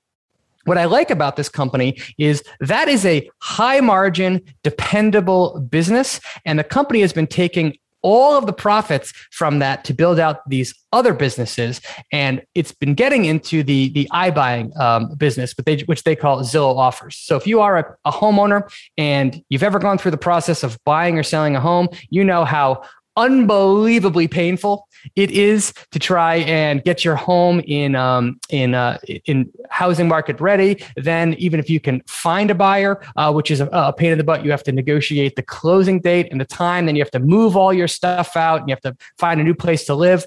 What 0.65 0.77
I 0.77 0.85
like 0.85 1.09
about 1.09 1.35
this 1.35 1.49
company 1.49 1.99
is 2.17 2.43
that 2.59 2.87
is 2.87 3.05
a 3.05 3.29
high 3.39 3.79
margin, 3.79 4.41
dependable 4.63 5.59
business, 5.61 6.19
and 6.45 6.59
the 6.59 6.63
company 6.63 7.01
has 7.01 7.13
been 7.13 7.27
taking 7.27 7.77
all 8.01 8.37
of 8.37 8.45
the 8.45 8.53
profits 8.53 9.11
from 9.31 9.59
that 9.59 9.83
to 9.85 9.93
build 9.93 10.19
out 10.19 10.47
these 10.49 10.73
other 10.93 11.13
businesses 11.13 11.81
and 12.11 12.41
it's 12.55 12.71
been 12.71 12.93
getting 12.93 13.25
into 13.25 13.61
the 13.61 13.89
the 13.89 14.07
iBuying 14.13 14.75
um, 14.79 15.13
business 15.15 15.53
but 15.53 15.65
they 15.65 15.79
which 15.81 16.03
they 16.03 16.15
call 16.15 16.39
zillow 16.39 16.77
offers 16.77 17.17
so 17.17 17.35
if 17.35 17.45
you 17.45 17.59
are 17.59 17.77
a, 17.77 17.95
a 18.05 18.11
homeowner 18.11 18.71
and 18.97 19.43
you've 19.49 19.63
ever 19.63 19.79
gone 19.79 19.97
through 19.97 20.11
the 20.11 20.17
process 20.17 20.63
of 20.63 20.77
buying 20.85 21.19
or 21.19 21.23
selling 21.23 21.55
a 21.55 21.59
home 21.59 21.89
you 22.09 22.23
know 22.23 22.45
how 22.45 22.81
unbelievably 23.19 24.27
painful 24.27 24.87
it 25.15 25.31
is 25.31 25.73
to 25.91 25.99
try 25.99 26.35
and 26.37 26.83
get 26.83 27.05
your 27.05 27.15
home 27.15 27.61
in 27.61 27.95
um, 27.95 28.39
in 28.49 28.75
uh, 28.75 28.97
in 29.25 29.51
housing 29.69 30.07
market 30.07 30.39
ready. 30.39 30.83
Then, 30.95 31.33
even 31.35 31.59
if 31.59 31.69
you 31.69 31.79
can 31.79 32.01
find 32.07 32.51
a 32.51 32.55
buyer, 32.55 33.01
uh, 33.15 33.31
which 33.31 33.51
is 33.51 33.61
a, 33.61 33.69
a, 33.71 33.93
pain 33.93 34.11
in 34.11 34.17
the 34.17 34.23
butt, 34.23 34.43
you 34.43 34.51
have 34.51 34.63
to 34.63 34.71
negotiate 34.71 35.35
the 35.35 35.43
closing 35.43 35.99
date 35.99 36.27
and 36.31 36.39
the 36.39 36.45
time. 36.45 36.85
Then 36.85 36.95
you 36.95 37.01
have 37.01 37.11
to 37.11 37.19
move 37.19 37.55
all 37.55 37.73
your 37.73 37.87
stuff 37.87 38.35
out, 38.35 38.61
and 38.61 38.69
you 38.69 38.75
have 38.75 38.81
to 38.81 38.95
find 39.17 39.39
a 39.39 39.43
new 39.43 39.55
place 39.55 39.85
to 39.85 39.95
live 39.95 40.25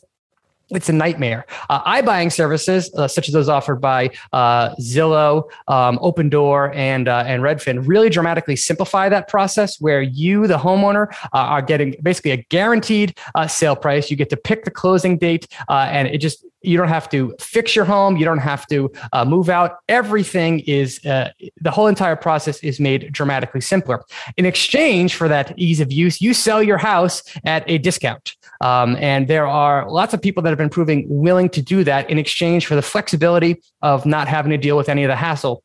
it's 0.71 0.89
a 0.89 0.93
nightmare. 0.93 1.47
Uh, 1.69 1.83
iBuying 2.01 2.33
services, 2.33 2.93
uh, 2.95 3.09
such 3.09 3.29
as 3.29 3.35
those 3.35 3.49
offered 3.49 3.81
by 3.81 4.11
uh, 4.33 4.75
Zillow, 4.77 5.51
um, 5.69 5.99
Opendoor, 5.99 6.75
and 6.75 7.09
uh, 7.09 7.25
and 7.27 7.43
Redfin, 7.43 7.87
really 7.87 8.09
dramatically 8.09 8.57
simplify 8.57 9.09
that 9.09 9.29
process. 9.29 9.81
Where 9.81 10.03
you, 10.03 10.47
the 10.47 10.59
homeowner, 10.59 11.13
uh, 11.25 11.29
are 11.33 11.63
getting 11.63 11.95
basically 12.03 12.31
a 12.33 12.39
guaranteed 12.39 13.19
uh, 13.35 13.47
sale 13.47 13.77
price. 13.77 14.11
You 14.11 14.17
get 14.17 14.31
to 14.31 14.37
pick 14.37 14.65
the 14.65 14.71
closing 14.71 15.19
date, 15.19 15.47
and 15.69 16.09
it 16.09 16.19
just 16.19 16.45
you 16.63 16.77
don't 16.77 16.89
have 16.89 17.09
to 17.11 17.35
fix 17.41 17.75
your 17.77 17.85
home. 17.85 18.17
You 18.17 18.25
don't 18.25 18.39
have 18.39 18.67
to 18.69 18.91
move 19.27 19.49
out. 19.49 19.79
Everything 19.89 20.61
is 20.61 21.01
the 21.01 21.71
whole 21.71 21.87
entire 21.87 22.17
process 22.17 22.63
is 22.63 22.81
made 22.81 23.13
dramatically 23.13 23.61
simpler. 23.61 24.03
In 24.37 24.47
exchange 24.47 25.15
for 25.15 25.29
that 25.29 25.59
ease 25.59 25.81
of 25.81 25.93
use, 25.93 26.21
you 26.21 26.35
sell 26.35 26.63
your 26.63 26.79
house 26.79 27.23
at 27.45 27.69
a 27.69 27.79
discount. 27.79 28.37
Um, 28.61 28.97
and 29.01 29.29
there 29.29 29.47
are 29.47 29.91
lots 29.91 30.15
of 30.15 30.23
people 30.23 30.43
that 30.43 30.51
have 30.51 30.59
been 30.59 30.69
proving 30.69 31.07
willing 31.09 31.49
to 31.51 31.63
do 31.63 31.85
that 31.85 32.09
in 32.09 32.19
exchange 32.19 32.67
for 32.67 32.75
the 32.77 32.83
flexibility 32.83 33.61
of 33.83 34.07
not 34.07 34.29
having 34.29 34.51
to 34.51 34.59
deal 34.59 34.77
with 34.77 34.89
any 34.89 35.05
of 35.05 35.09
the 35.09 35.17
hassle 35.17 35.63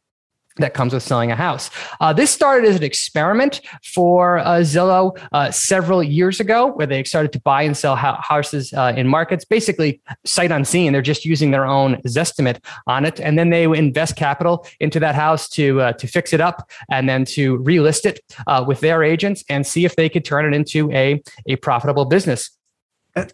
that 0.60 0.74
comes 0.74 0.94
with 0.94 1.04
selling 1.04 1.32
a 1.32 1.36
house. 1.36 1.70
Uh, 2.00 2.14
this 2.14 2.32
started 2.32 2.68
as 2.68 2.76
an 2.76 2.84
experiment 2.84 3.62
for 3.84 4.40
uh, 4.40 4.60
Zillow 4.60 5.18
uh, 5.32 5.52
several 5.52 6.04
years 6.04 6.40
ago, 6.40 6.68
where 6.68 6.88
they 6.88 7.04
started 7.04 7.32
to 7.34 7.40
buy 7.40 7.62
and 7.64 7.76
sell 7.76 7.96
houses 7.96 8.74
uh, 8.74 8.94
in 8.96 9.08
markets, 9.08 9.46
basically 9.46 10.02
sight 10.26 10.52
unseen. 10.52 10.94
They're 10.94 11.02
just 11.02 11.26
using 11.26 11.52
their 11.52 11.66
own 11.66 12.02
Zestimate 12.04 12.60
on 12.88 13.06
it, 13.06 13.20
and 13.20 13.38
then 13.38 13.50
they 13.50 13.64
invest 13.64 14.16
capital 14.16 14.66
into 14.80 15.00
that 15.00 15.16
house 15.16 15.50
to 15.50 15.82
uh, 15.82 15.94
to 15.94 16.08
fix 16.08 16.34
it 16.34 16.42
up 16.42 16.70
and 16.90 17.08
then 17.08 17.26
to 17.26 17.60
relist 17.60 18.06
it 18.06 18.20
uh, 18.48 18.64
with 18.68 18.80
their 18.80 19.04
agents 19.04 19.44
and 19.50 19.66
see 19.66 19.86
if 19.86 19.96
they 19.96 20.10
could 20.10 20.26
turn 20.26 20.46
it 20.46 20.56
into 20.56 20.92
a 20.92 21.22
a 21.48 21.56
profitable 21.58 22.06
business 22.06 22.57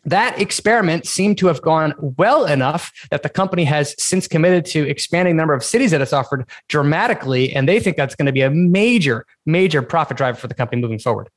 that 0.06 0.40
experiment 0.40 1.06
seemed 1.06 1.38
to 1.40 1.48
have 1.48 1.62
gone 1.62 1.94
well 2.00 2.46
enough 2.46 2.92
that 3.12 3.24
the 3.24 3.30
company 3.30 3.64
has 3.66 3.96
since 3.98 4.28
committed 4.28 4.66
to 4.66 4.88
expanding 4.88 5.36
the 5.36 5.42
number 5.42 5.54
of 5.54 5.64
cities 5.64 5.92
that 5.92 6.02
it's 6.02 6.14
offered 6.14 6.48
dramatically. 6.70 7.54
And 7.54 7.68
they 7.68 7.80
think 7.80 7.98
that's 7.98 8.16
going 8.16 8.26
to 8.26 8.32
be 8.32 8.42
a 8.42 8.50
major, 8.50 9.26
major 9.46 9.82
profit 9.82 10.18
driver 10.18 10.38
for 10.38 10.48
the 10.48 10.54
company 10.54 10.82
moving 10.82 11.00
forward. 11.00 11.30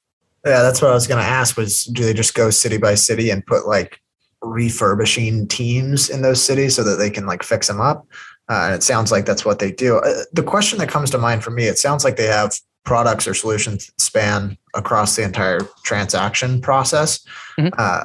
Yeah, 0.44 0.62
that's 0.62 0.80
what 0.80 0.90
I 0.90 0.94
was 0.94 1.06
going 1.06 1.22
to 1.22 1.28
ask 1.28 1.56
was 1.56 1.84
do 1.84 2.04
they 2.04 2.14
just 2.14 2.34
go 2.34 2.50
city 2.50 2.78
by 2.78 2.94
city 2.94 3.30
and 3.30 3.44
put 3.44 3.66
like 3.66 4.00
refurbishing 4.42 5.48
teams 5.48 6.08
in 6.08 6.22
those 6.22 6.42
cities 6.42 6.76
so 6.76 6.84
that 6.84 6.96
they 6.96 7.10
can 7.10 7.26
like 7.26 7.42
fix 7.42 7.66
them 7.66 7.80
up? 7.80 8.06
Uh, 8.48 8.66
and 8.66 8.74
it 8.74 8.82
sounds 8.82 9.10
like 9.10 9.26
that's 9.26 9.44
what 9.44 9.58
they 9.58 9.72
do. 9.72 9.96
Uh, 9.96 10.22
the 10.32 10.42
question 10.42 10.78
that 10.78 10.88
comes 10.88 11.10
to 11.10 11.18
mind 11.18 11.42
for 11.42 11.50
me, 11.50 11.64
it 11.64 11.78
sounds 11.78 12.04
like 12.04 12.16
they 12.16 12.26
have 12.26 12.56
products 12.84 13.26
or 13.26 13.34
solutions 13.34 13.90
span 13.98 14.56
across 14.74 15.16
the 15.16 15.22
entire 15.22 15.60
transaction 15.82 16.60
process. 16.60 17.26
Mm-hmm. 17.58 17.74
Uh, 17.76 18.04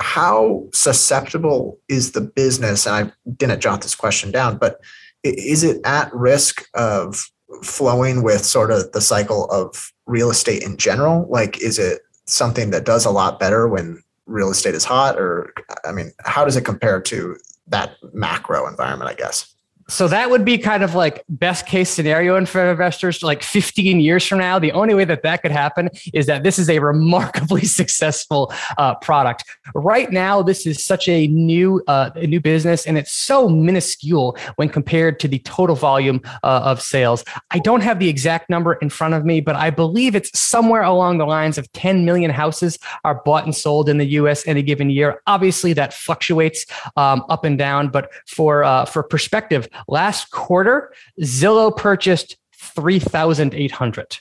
how 0.00 0.66
susceptible 0.72 1.78
is 1.88 2.12
the 2.12 2.20
business? 2.20 2.86
And 2.86 2.94
I 2.94 3.30
didn't 3.36 3.60
jot 3.60 3.82
this 3.82 3.94
question 3.94 4.30
down, 4.30 4.58
but 4.58 4.80
is 5.22 5.62
it 5.62 5.80
at 5.84 6.12
risk 6.14 6.68
of 6.74 7.30
flowing 7.62 8.22
with 8.22 8.44
sort 8.44 8.70
of 8.70 8.92
the 8.92 9.00
cycle 9.00 9.46
of 9.50 9.92
real 10.06 10.30
estate 10.30 10.62
in 10.62 10.76
general? 10.76 11.26
Like, 11.28 11.60
is 11.60 11.78
it 11.78 12.02
something 12.26 12.70
that 12.70 12.84
does 12.84 13.04
a 13.04 13.10
lot 13.10 13.40
better 13.40 13.68
when 13.68 14.02
real 14.26 14.50
estate 14.50 14.74
is 14.74 14.84
hot? 14.84 15.16
Or, 15.16 15.52
I 15.84 15.92
mean, 15.92 16.12
how 16.24 16.44
does 16.44 16.56
it 16.56 16.64
compare 16.64 17.00
to 17.02 17.36
that 17.68 17.96
macro 18.12 18.66
environment, 18.68 19.10
I 19.10 19.14
guess? 19.14 19.52
So 19.88 20.08
that 20.08 20.30
would 20.30 20.44
be 20.44 20.58
kind 20.58 20.82
of 20.82 20.96
like 20.96 21.24
best 21.28 21.64
case 21.66 21.88
scenario 21.88 22.44
for 22.44 22.70
investors 22.70 23.22
like 23.22 23.44
15 23.44 24.00
years 24.00 24.26
from 24.26 24.38
now. 24.38 24.58
The 24.58 24.72
only 24.72 24.94
way 24.94 25.04
that 25.04 25.22
that 25.22 25.42
could 25.42 25.52
happen 25.52 25.90
is 26.12 26.26
that 26.26 26.42
this 26.42 26.58
is 26.58 26.68
a 26.68 26.80
remarkably 26.80 27.64
successful 27.64 28.52
uh, 28.78 28.96
product. 28.96 29.44
Right 29.74 30.10
now, 30.10 30.42
this 30.42 30.66
is 30.66 30.84
such 30.84 31.08
a 31.08 31.28
new 31.28 31.84
uh, 31.86 32.10
a 32.16 32.26
new 32.26 32.40
business, 32.40 32.84
and 32.84 32.98
it's 32.98 33.12
so 33.12 33.48
minuscule 33.48 34.36
when 34.56 34.68
compared 34.68 35.20
to 35.20 35.28
the 35.28 35.38
total 35.40 35.76
volume 35.76 36.20
uh, 36.42 36.62
of 36.64 36.82
sales. 36.82 37.24
I 37.52 37.60
don't 37.60 37.82
have 37.82 38.00
the 38.00 38.08
exact 38.08 38.50
number 38.50 38.74
in 38.74 38.90
front 38.90 39.14
of 39.14 39.24
me, 39.24 39.40
but 39.40 39.54
I 39.54 39.70
believe 39.70 40.16
it's 40.16 40.36
somewhere 40.36 40.82
along 40.82 41.18
the 41.18 41.26
lines 41.26 41.58
of 41.58 41.70
10 41.72 42.04
million 42.04 42.32
houses 42.32 42.76
are 43.04 43.22
bought 43.24 43.44
and 43.44 43.54
sold 43.54 43.88
in 43.88 43.98
the 43.98 44.06
U.S. 44.06 44.46
any 44.48 44.62
given 44.62 44.90
year. 44.90 45.22
Obviously, 45.28 45.72
that 45.74 45.94
fluctuates 45.94 46.66
um, 46.96 47.24
up 47.28 47.44
and 47.44 47.56
down, 47.56 47.88
but 47.88 48.10
for 48.26 48.64
uh, 48.64 48.84
for 48.84 49.04
perspective 49.04 49.68
Last 49.88 50.30
quarter, 50.30 50.92
Zillow 51.20 51.76
purchased 51.76 52.36
3,800. 52.54 54.18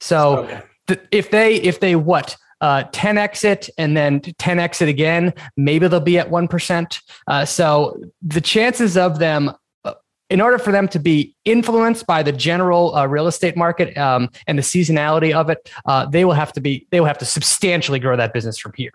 So 0.00 0.38
okay. 0.38 0.62
th- 0.88 1.00
if 1.10 1.30
they, 1.30 1.56
if 1.56 1.80
they 1.80 1.96
what, 1.96 2.36
uh, 2.60 2.84
10 2.92 3.18
exit 3.18 3.68
and 3.76 3.96
then 3.96 4.20
10 4.20 4.58
exit 4.58 4.88
again, 4.88 5.34
maybe 5.56 5.88
they'll 5.88 6.00
be 6.00 6.18
at 6.18 6.30
1%. 6.30 7.00
Uh, 7.26 7.44
so 7.44 8.00
the 8.22 8.40
chances 8.40 8.96
of 8.96 9.18
them, 9.18 9.52
uh, 9.84 9.94
in 10.30 10.40
order 10.40 10.58
for 10.58 10.70
them 10.70 10.86
to 10.88 11.00
be 11.00 11.34
influenced 11.44 12.06
by 12.06 12.22
the 12.22 12.32
general 12.32 12.94
uh, 12.94 13.04
real 13.06 13.26
estate 13.26 13.56
market 13.56 13.96
um, 13.98 14.28
and 14.46 14.56
the 14.56 14.62
seasonality 14.62 15.32
of 15.32 15.50
it, 15.50 15.70
uh, 15.86 16.06
they 16.06 16.24
will 16.24 16.34
have 16.34 16.52
to 16.52 16.60
be, 16.60 16.86
they 16.90 17.00
will 17.00 17.08
have 17.08 17.18
to 17.18 17.24
substantially 17.24 17.98
grow 17.98 18.16
that 18.16 18.32
business 18.32 18.56
from 18.58 18.72
here. 18.76 18.92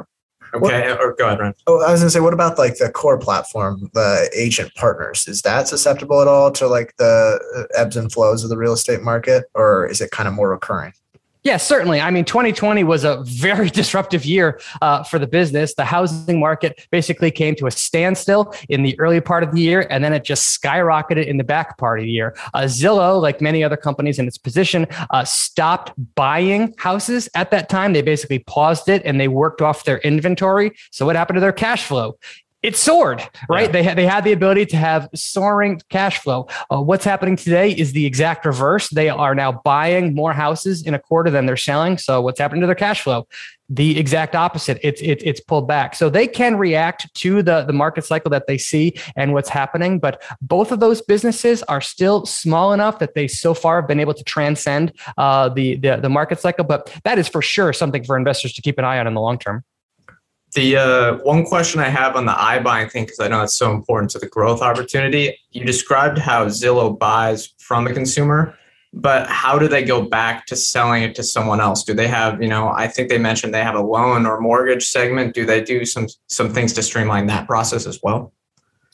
Okay, 0.53 0.89
what, 0.89 1.01
or 1.01 1.15
go 1.17 1.27
ahead, 1.27 1.39
Ron. 1.39 1.53
Oh, 1.67 1.83
I 1.83 1.91
was 1.91 2.01
gonna 2.01 2.09
say, 2.09 2.19
what 2.19 2.33
about 2.33 2.57
like 2.57 2.77
the 2.77 2.89
core 2.89 3.17
platform, 3.17 3.89
the 3.93 4.29
agent 4.35 4.73
partners? 4.75 5.27
Is 5.27 5.41
that 5.41 5.67
susceptible 5.67 6.21
at 6.21 6.27
all 6.27 6.51
to 6.51 6.67
like 6.67 6.95
the 6.97 7.39
uh, 7.57 7.79
ebbs 7.79 7.97
and 7.97 8.11
flows 8.11 8.43
of 8.43 8.49
the 8.49 8.57
real 8.57 8.73
estate 8.73 9.01
market, 9.01 9.45
or 9.53 9.87
is 9.87 10.01
it 10.01 10.11
kind 10.11 10.27
of 10.27 10.33
more 10.33 10.49
recurring? 10.49 10.93
Yeah, 11.43 11.57
certainly. 11.57 12.01
I 12.01 12.11
mean, 12.11 12.25
2020 12.25 12.83
was 12.83 13.03
a 13.03 13.23
very 13.23 13.69
disruptive 13.81 14.25
year 14.25 14.59
uh, 14.81 15.03
for 15.03 15.19
the 15.19 15.27
business. 15.27 15.75
The 15.75 15.85
housing 15.85 16.39
market 16.39 16.87
basically 16.91 17.31
came 17.31 17.55
to 17.55 17.67
a 17.67 17.71
standstill 17.71 18.53
in 18.69 18.83
the 18.83 18.99
early 18.99 19.21
part 19.21 19.43
of 19.43 19.53
the 19.53 19.61
year, 19.61 19.87
and 19.89 20.03
then 20.03 20.13
it 20.13 20.23
just 20.23 20.61
skyrocketed 20.61 21.25
in 21.25 21.37
the 21.37 21.43
back 21.43 21.77
part 21.77 21.99
of 21.99 22.05
the 22.05 22.11
year. 22.11 22.35
Uh, 22.53 22.61
Zillow, 22.61 23.21
like 23.21 23.41
many 23.41 23.63
other 23.63 23.77
companies 23.77 24.19
in 24.19 24.27
its 24.27 24.37
position, 24.37 24.87
uh, 25.11 25.23
stopped 25.23 25.93
buying 26.15 26.73
houses 26.77 27.29
at 27.35 27.51
that 27.51 27.69
time. 27.69 27.93
They 27.93 28.01
basically 28.01 28.39
paused 28.39 28.89
it 28.89 29.01
and 29.05 29.19
they 29.19 29.27
worked 29.27 29.61
off 29.61 29.85
their 29.85 29.99
inventory. 29.99 30.71
So, 30.91 31.05
what 31.05 31.15
happened 31.15 31.37
to 31.37 31.41
their 31.41 31.53
cash 31.53 31.85
flow? 31.85 32.17
It 32.67 32.75
soared, 32.75 33.23
right? 33.47 33.67
Yeah. 33.67 33.71
They 33.71 33.83
had 33.83 33.97
they 33.97 34.05
had 34.05 34.23
the 34.25 34.33
ability 34.33 34.65
to 34.67 34.77
have 34.77 35.07
soaring 35.15 35.81
cash 35.89 36.19
flow. 36.19 36.47
Uh, 36.69 36.81
what's 36.81 37.05
happening 37.05 37.37
today 37.37 37.71
is 37.71 37.93
the 37.93 38.05
exact 38.05 38.45
reverse. 38.45 38.89
They 38.89 39.07
are 39.07 39.33
now 39.33 39.61
buying 39.63 40.13
more 40.13 40.33
houses 40.33 40.85
in 40.85 40.93
a 40.93 40.99
quarter 40.99 41.31
than 41.31 41.45
they're 41.45 41.55
selling. 41.55 41.97
So 41.97 42.21
what's 42.21 42.39
happening 42.39 42.59
to 42.61 42.67
their 42.67 42.75
cash 42.75 43.01
flow? 43.03 43.25
The 43.69 43.97
exact 43.97 44.35
opposite. 44.35 44.79
It's 44.83 45.01
it, 45.01 45.23
it's 45.23 45.39
pulled 45.39 45.65
back. 45.65 45.95
So 45.95 46.09
they 46.09 46.27
can 46.27 46.57
react 46.57 47.07
to 47.15 47.41
the 47.41 47.63
the 47.63 47.73
market 47.73 48.03
cycle 48.03 48.29
that 48.31 48.47
they 48.47 48.57
see 48.57 48.93
and 49.15 49.31
what's 49.33 49.49
happening. 49.49 49.99
But 49.99 50.21
both 50.41 50.73
of 50.73 50.81
those 50.81 51.01
businesses 51.01 51.63
are 51.63 51.81
still 51.81 52.25
small 52.25 52.73
enough 52.73 52.99
that 52.99 53.13
they 53.15 53.29
so 53.29 53.53
far 53.53 53.79
have 53.79 53.87
been 53.87 54.01
able 54.01 54.13
to 54.13 54.23
transcend 54.25 54.91
uh, 55.17 55.47
the, 55.47 55.75
the 55.77 55.95
the 55.95 56.09
market 56.09 56.41
cycle. 56.41 56.65
But 56.65 56.93
that 57.05 57.17
is 57.17 57.29
for 57.29 57.41
sure 57.41 57.71
something 57.71 58.03
for 58.03 58.17
investors 58.17 58.51
to 58.53 58.61
keep 58.61 58.77
an 58.77 58.83
eye 58.83 58.99
on 58.99 59.07
in 59.07 59.13
the 59.13 59.21
long 59.21 59.39
term. 59.39 59.63
The 60.53 60.77
uh, 60.77 61.17
one 61.23 61.45
question 61.45 61.81
I 61.81 61.89
have 61.89 62.15
on 62.15 62.25
the 62.25 62.31
iBuying 62.31 62.91
thing, 62.91 63.03
because 63.03 63.19
I 63.19 63.27
know 63.27 63.43
it's 63.43 63.57
so 63.57 63.71
important 63.71 64.11
to 64.11 64.19
the 64.19 64.27
growth 64.27 64.61
opportunity, 64.61 65.37
you 65.51 65.65
described 65.65 66.17
how 66.17 66.45
Zillow 66.45 66.97
buys 66.97 67.53
from 67.59 67.83
the 67.83 67.93
consumer, 67.93 68.57
but 68.93 69.27
how 69.27 69.59
do 69.59 69.67
they 69.67 69.83
go 69.83 70.01
back 70.01 70.45
to 70.47 70.55
selling 70.55 71.03
it 71.03 71.15
to 71.15 71.23
someone 71.23 71.59
else? 71.59 71.83
Do 71.83 71.93
they 71.93 72.07
have, 72.07 72.41
you 72.41 72.47
know, 72.47 72.69
I 72.69 72.87
think 72.87 73.09
they 73.09 73.17
mentioned 73.17 73.53
they 73.53 73.63
have 73.63 73.75
a 73.75 73.81
loan 73.81 74.25
or 74.25 74.39
mortgage 74.39 74.87
segment. 74.87 75.35
Do 75.35 75.45
they 75.45 75.61
do 75.61 75.85
some 75.85 76.07
some 76.27 76.53
things 76.53 76.73
to 76.73 76.81
streamline 76.81 77.27
that 77.27 77.45
process 77.45 77.85
as 77.85 77.99
well? 78.01 78.33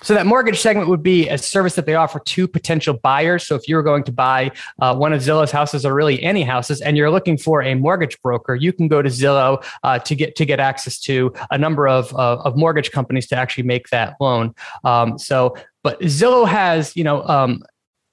So 0.03 0.13
that 0.15 0.25
mortgage 0.25 0.59
segment 0.59 0.89
would 0.89 1.01
be 1.01 1.29
a 1.29 1.37
service 1.37 1.75
that 1.75 1.85
they 1.85 1.95
offer 1.95 2.19
to 2.19 2.47
potential 2.47 2.95
buyers. 3.01 3.47
So 3.47 3.55
if 3.55 3.69
you 3.69 3.77
were 3.77 3.83
going 3.83 4.03
to 4.03 4.11
buy 4.11 4.51
uh, 4.81 4.93
one 4.93 5.13
of 5.13 5.21
Zillow's 5.21 5.51
houses 5.51 5.85
or 5.85 5.93
really 5.93 6.21
any 6.21 6.43
houses, 6.43 6.81
and 6.81 6.97
you're 6.97 7.09
looking 7.09 7.37
for 7.37 7.61
a 7.63 7.73
mortgage 7.73 8.21
broker, 8.21 8.53
you 8.53 8.73
can 8.73 8.89
go 8.89 9.01
to 9.01 9.07
Zillow 9.07 9.63
uh, 9.83 9.99
to 9.99 10.13
get 10.13 10.35
to 10.35 10.45
get 10.45 10.59
access 10.59 10.99
to 11.01 11.33
a 11.51 11.57
number 11.57 11.87
of 11.87 12.13
uh, 12.15 12.37
of 12.43 12.57
mortgage 12.57 12.91
companies 12.91 13.27
to 13.27 13.37
actually 13.37 13.63
make 13.63 13.87
that 13.89 14.17
loan. 14.19 14.53
Um, 14.83 15.17
so, 15.17 15.55
but 15.83 15.99
Zillow 16.01 16.47
has 16.47 16.95
you 16.95 17.03
know. 17.03 17.25
Um, 17.27 17.63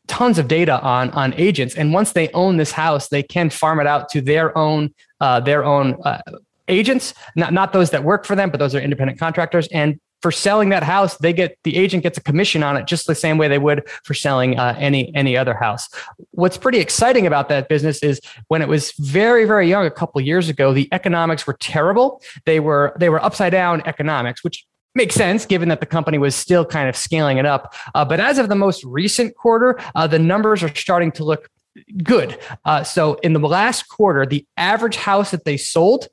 tons 0.07 0.41
of 0.41 0.49
data 0.49 0.83
on 0.83 1.09
on 1.11 1.33
agents 1.35 1.77
and 1.77 1.93
once 1.93 2.15
they 2.15 2.29
own 2.31 2.57
this 2.57 2.73
house 2.73 3.11
they 3.11 3.23
can 3.23 3.49
farm 3.49 3.79
it 3.79 3.87
out 3.87 4.09
to 4.09 4.21
their 4.21 4.59
own 4.59 4.93
uh, 5.21 5.39
their 5.39 5.65
own 5.65 5.97
uh, 6.05 6.19
agents, 6.67 7.15
not, 7.37 7.53
not 7.53 7.73
those 7.73 7.91
that 7.91 8.03
work 8.03 8.25
for 8.25 8.35
them, 8.35 8.51
but 8.51 8.59
those 8.59 8.75
are 8.75 8.81
independent 8.81 9.19
contractors. 9.19 9.69
And 9.69 10.01
for 10.23 10.31
selling 10.31 10.69
that 10.71 10.83
house, 10.83 11.17
they 11.19 11.33
get 11.33 11.59
the 11.65 11.77
agent 11.77 12.03
gets 12.03 12.19
a 12.19 12.23
commission 12.23 12.63
on 12.63 12.77
it 12.77 12.87
just 12.87 13.07
the 13.07 13.15
same 13.15 13.39
way 13.39 13.49
they 13.49 13.59
would 13.59 13.89
for 14.05 14.15
selling 14.15 14.59
uh, 14.59 14.75
any 14.79 15.15
any 15.15 15.37
other 15.37 15.55
house. 15.55 15.89
What's 16.33 16.57
pretty 16.57 16.79
exciting 16.79 17.27
about 17.27 17.49
that 17.49 17.69
business 17.69 18.03
is 18.03 18.21
when 18.49 18.63
it 18.63 18.69
was 18.69 18.93
very 18.99 19.45
very 19.45 19.69
young 19.69 19.87
a 19.87 19.91
couple 19.91 20.21
years 20.21 20.49
ago, 20.49 20.73
the 20.73 20.89
economics 20.93 21.47
were 21.47 21.57
terrible. 21.61 22.23
They 22.45 22.61
were 22.61 22.95
they 22.99 23.09
were 23.09 23.23
upside 23.25 23.53
down 23.53 23.83
economics, 23.87 24.45
which 24.45 24.65
makes 24.95 25.15
sense 25.15 25.47
given 25.47 25.69
that 25.69 25.81
the 25.81 25.87
company 25.87 26.19
was 26.19 26.35
still 26.35 26.65
kind 26.65 26.89
of 26.89 26.97
scaling 26.97 27.39
it 27.39 27.47
up. 27.47 27.75
Uh, 27.95 28.05
but 28.05 28.21
as 28.21 28.39
of 28.39 28.49
the 28.49 28.57
most 28.57 28.83
recent 28.85 29.37
quarter, 29.37 29.79
uh, 29.95 30.07
the 30.07 30.19
numbers 30.19 30.63
are 30.63 30.75
starting 30.75 31.13
to 31.13 31.25
look 31.25 31.49
good. 32.03 32.39
Uh, 32.65 32.83
so 32.83 33.15
in 33.23 33.33
the 33.33 33.39
last 33.39 33.89
quarter, 33.89 34.27
the 34.27 34.45
average 34.57 34.97
house 34.97 35.31
that 35.31 35.45
they 35.45 35.57
sold 35.57 36.09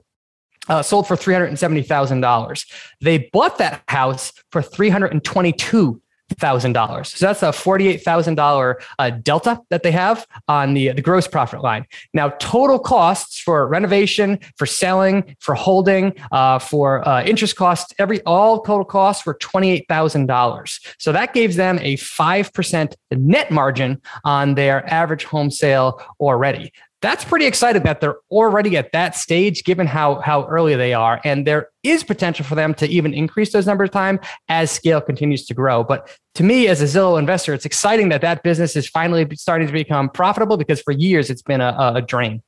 uh, 0.70 0.82
sold 0.82 1.08
for 1.08 1.16
$370,000. 1.16 2.72
They 3.02 3.30
bought 3.32 3.58
that 3.60 3.84
house 3.88 4.34
for 4.52 4.62
$322,000. 4.62 7.06
So 7.06 7.26
that's 7.26 7.44
a 7.44 7.48
$48,000 7.48 8.76
uh, 9.00 9.10
delta 9.12 9.62
that 9.70 9.84
they 9.84 9.92
have 9.92 10.28
on 10.48 10.74
the, 10.74 10.92
the 10.92 11.02
gross 11.02 11.28
profit 11.28 11.62
line. 11.62 11.86
Now, 12.14 12.30
total 12.40 12.80
costs 12.80 13.40
for 13.40 13.68
renovation, 13.68 14.40
for 14.58 14.66
selling, 14.66 15.36
for 15.40 15.56
holding, 15.56 16.14
uh, 16.32 16.60
for 16.60 17.08
uh, 17.08 17.24
interest 17.24 17.56
costs, 17.56 17.94
every 17.98 18.22
all 18.24 18.62
total 18.62 18.86
costs 18.86 19.26
were 19.26 19.36
$28,000. 19.36 20.96
So 21.00 21.12
that 21.12 21.34
gives 21.34 21.56
them 21.56 21.80
a 21.82 21.96
5% 21.96 22.94
net 23.12 23.52
margin 23.52 24.02
on 24.26 24.56
their 24.56 24.86
average 24.92 25.24
home 25.24 25.50
sale 25.50 26.02
already 26.20 26.74
that's 27.02 27.24
pretty 27.24 27.46
exciting 27.46 27.84
that 27.84 28.02
they're 28.02 28.18
already 28.32 28.76
at 28.76 28.92
that 28.92 29.16
stage 29.16 29.64
given 29.64 29.86
how 29.86 30.20
how 30.22 30.46
early 30.48 30.76
they 30.76 30.94
are. 30.94 31.22
And 31.24 31.46
there 31.46 31.70
is 31.84 32.04
potential 32.04 32.44
for 32.46 32.56
them 32.56 32.74
to 32.76 32.88
even 32.88 33.14
increase 33.14 33.54
those 33.54 33.68
numbers 33.68 33.90
of 33.90 33.94
time 33.94 34.20
as 34.50 34.72
scale 34.72 35.02
continues 35.02 35.46
to 35.48 35.54
grow. 35.54 35.84
But 35.84 36.10
to 36.36 36.44
me 36.44 36.68
as 36.68 36.82
a 36.82 36.86
zillow 36.86 37.20
investor 37.20 37.54
it's 37.54 37.66
exciting 37.66 38.10
that 38.10 38.22
that 38.22 38.44
business 38.44 38.76
is 38.76 38.88
finally 38.88 39.28
starting 39.36 39.68
to 39.68 39.74
become 39.74 40.10
profitable 40.10 40.58
because 40.58 40.82
for 40.82 40.92
years 40.92 41.30
it's 41.30 41.44
been 41.44 41.62
a, 41.62 41.94
a 41.96 42.02
drain. 42.02 42.42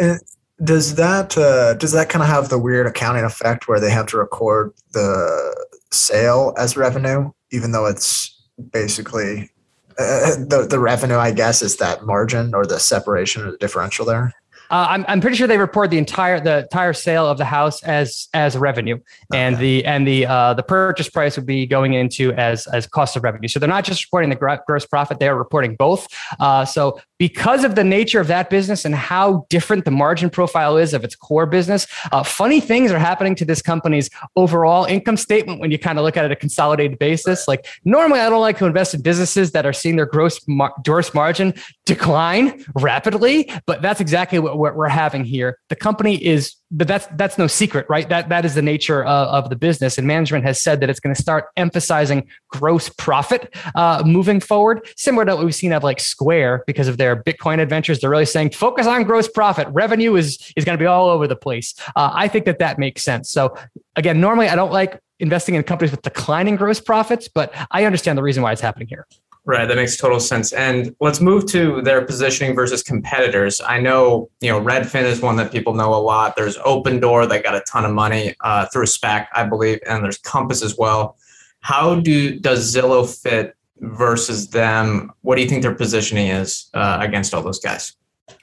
Uh, 0.00 0.16
does 0.62 0.94
that 0.96 1.36
uh, 1.36 1.74
does 1.74 1.92
that 1.92 2.08
kind 2.08 2.22
of 2.22 2.28
have 2.28 2.48
the 2.48 2.58
weird 2.58 2.86
accounting 2.86 3.24
effect 3.24 3.68
where 3.68 3.80
they 3.80 3.90
have 3.90 4.06
to 4.06 4.18
record 4.18 4.72
the 4.92 5.66
sale 5.90 6.54
as 6.58 6.76
revenue 6.76 7.30
even 7.50 7.72
though 7.72 7.86
it's 7.86 8.36
basically 8.72 9.50
uh, 9.98 10.36
the 10.36 10.66
the 10.68 10.78
revenue, 10.78 11.16
I 11.16 11.32
guess, 11.32 11.62
is 11.62 11.76
that 11.76 12.04
margin 12.04 12.54
or 12.54 12.64
the 12.66 12.78
separation 12.78 13.42
or 13.44 13.52
the 13.52 13.58
differential 13.58 14.04
there. 14.06 14.32
Uh, 14.70 14.86
I'm, 14.90 15.04
I'm 15.08 15.20
pretty 15.20 15.36
sure 15.36 15.46
they 15.46 15.58
report 15.58 15.90
the 15.90 15.98
entire 15.98 16.40
the 16.40 16.60
entire 16.60 16.92
sale 16.92 17.26
of 17.26 17.38
the 17.38 17.44
house 17.44 17.82
as 17.82 18.28
as 18.34 18.56
revenue, 18.56 18.98
and 19.32 19.58
the 19.58 19.84
and 19.84 20.06
the 20.06 20.26
uh, 20.26 20.54
the 20.54 20.62
purchase 20.62 21.08
price 21.08 21.36
would 21.36 21.46
be 21.46 21.66
going 21.66 21.94
into 21.94 22.32
as 22.32 22.66
as 22.68 22.86
cost 22.86 23.16
of 23.16 23.24
revenue. 23.24 23.48
So 23.48 23.58
they're 23.58 23.68
not 23.68 23.84
just 23.84 24.04
reporting 24.04 24.30
the 24.30 24.60
gross 24.66 24.86
profit; 24.86 25.18
they 25.18 25.28
are 25.28 25.36
reporting 25.36 25.76
both. 25.76 26.06
Uh, 26.38 26.64
so 26.64 27.00
because 27.18 27.64
of 27.64 27.74
the 27.74 27.84
nature 27.84 28.20
of 28.20 28.28
that 28.28 28.48
business 28.48 28.84
and 28.84 28.94
how 28.94 29.46
different 29.48 29.84
the 29.84 29.90
margin 29.90 30.30
profile 30.30 30.76
is 30.76 30.94
of 30.94 31.02
its 31.02 31.16
core 31.16 31.46
business, 31.46 31.86
uh, 32.12 32.22
funny 32.22 32.60
things 32.60 32.92
are 32.92 32.98
happening 32.98 33.34
to 33.34 33.44
this 33.44 33.60
company's 33.60 34.08
overall 34.36 34.84
income 34.84 35.16
statement 35.16 35.60
when 35.60 35.70
you 35.70 35.78
kind 35.78 35.98
of 35.98 36.04
look 36.04 36.16
at 36.16 36.24
it 36.24 36.26
at 36.26 36.32
a 36.32 36.36
consolidated 36.36 36.98
basis. 36.98 37.48
Like 37.48 37.66
normally, 37.84 38.20
I 38.20 38.28
don't 38.28 38.40
like 38.40 38.58
to 38.58 38.66
invest 38.66 38.94
in 38.94 39.02
businesses 39.02 39.52
that 39.52 39.66
are 39.66 39.72
seeing 39.72 39.96
their 39.96 40.06
gross 40.06 40.40
mar- 40.46 40.74
gross 40.84 41.12
margin 41.14 41.54
decline 41.88 42.64
rapidly, 42.74 43.50
but 43.66 43.80
that's 43.80 44.00
exactly 44.00 44.38
what, 44.38 44.58
what 44.58 44.76
we're 44.76 44.88
having 44.88 45.24
here. 45.24 45.58
The 45.70 45.76
company 45.76 46.22
is 46.22 46.54
but 46.70 46.86
that's 46.86 47.06
that's 47.12 47.38
no 47.38 47.46
secret, 47.46 47.86
right? 47.88 48.06
That 48.10 48.28
that 48.28 48.44
is 48.44 48.54
the 48.54 48.60
nature 48.60 49.02
of, 49.02 49.44
of 49.44 49.50
the 49.50 49.56
business, 49.56 49.96
and 49.96 50.06
management 50.06 50.44
has 50.44 50.60
said 50.60 50.80
that 50.80 50.90
it's 50.90 51.00
going 51.00 51.14
to 51.14 51.20
start 51.20 51.46
emphasizing 51.56 52.28
gross 52.48 52.90
profit 52.90 53.54
uh, 53.74 54.02
moving 54.04 54.38
forward, 54.38 54.86
similar 54.94 55.24
to 55.24 55.36
what 55.36 55.44
we've 55.46 55.54
seen 55.54 55.72
of 55.72 55.82
like 55.82 55.98
Square 55.98 56.64
because 56.66 56.86
of 56.86 56.98
their 56.98 57.16
Bitcoin 57.22 57.58
adventures. 57.58 58.00
They're 58.00 58.10
really 58.10 58.26
saying 58.26 58.50
focus 58.50 58.86
on 58.86 59.04
gross 59.04 59.28
profit. 59.28 59.66
Revenue 59.68 60.14
is 60.16 60.52
is 60.56 60.66
going 60.66 60.76
to 60.76 60.82
be 60.82 60.86
all 60.86 61.08
over 61.08 61.26
the 61.26 61.36
place. 61.36 61.74
Uh, 61.96 62.10
I 62.12 62.28
think 62.28 62.44
that 62.44 62.58
that 62.58 62.78
makes 62.78 63.02
sense. 63.02 63.30
So 63.30 63.56
again, 63.96 64.20
normally 64.20 64.48
I 64.48 64.54
don't 64.54 64.72
like 64.72 65.00
investing 65.20 65.54
in 65.54 65.62
companies 65.62 65.90
with 65.90 66.02
declining 66.02 66.56
gross 66.56 66.80
profits, 66.80 67.28
but 67.28 67.52
I 67.70 67.86
understand 67.86 68.18
the 68.18 68.22
reason 68.22 68.42
why 68.42 68.52
it's 68.52 68.60
happening 68.60 68.88
here. 68.88 69.06
Right, 69.48 69.66
that 69.66 69.76
makes 69.76 69.96
total 69.96 70.20
sense. 70.20 70.52
And 70.52 70.94
let's 71.00 71.22
move 71.22 71.46
to 71.46 71.80
their 71.80 72.04
positioning 72.04 72.54
versus 72.54 72.82
competitors. 72.82 73.62
I 73.66 73.80
know, 73.80 74.28
you 74.42 74.50
know, 74.50 74.60
Redfin 74.60 75.04
is 75.04 75.22
one 75.22 75.36
that 75.36 75.50
people 75.50 75.72
know 75.72 75.94
a 75.94 75.96
lot. 75.96 76.36
There's 76.36 76.58
Opendoor, 76.58 77.26
they 77.26 77.40
got 77.40 77.54
a 77.54 77.62
ton 77.62 77.86
of 77.86 77.92
money 77.92 78.34
uh, 78.42 78.66
through 78.66 78.84
SPAC, 78.84 79.28
I 79.32 79.44
believe, 79.44 79.78
and 79.86 80.04
there's 80.04 80.18
Compass 80.18 80.62
as 80.62 80.76
well. 80.76 81.16
How 81.60 81.94
do 81.98 82.38
does 82.38 82.74
Zillow 82.74 83.08
fit 83.08 83.56
versus 83.78 84.50
them? 84.50 85.12
What 85.22 85.36
do 85.36 85.42
you 85.42 85.48
think 85.48 85.62
their 85.62 85.74
positioning 85.74 86.28
is 86.28 86.68
uh, 86.74 86.98
against 87.00 87.32
all 87.32 87.40
those 87.40 87.58
guys? 87.58 87.96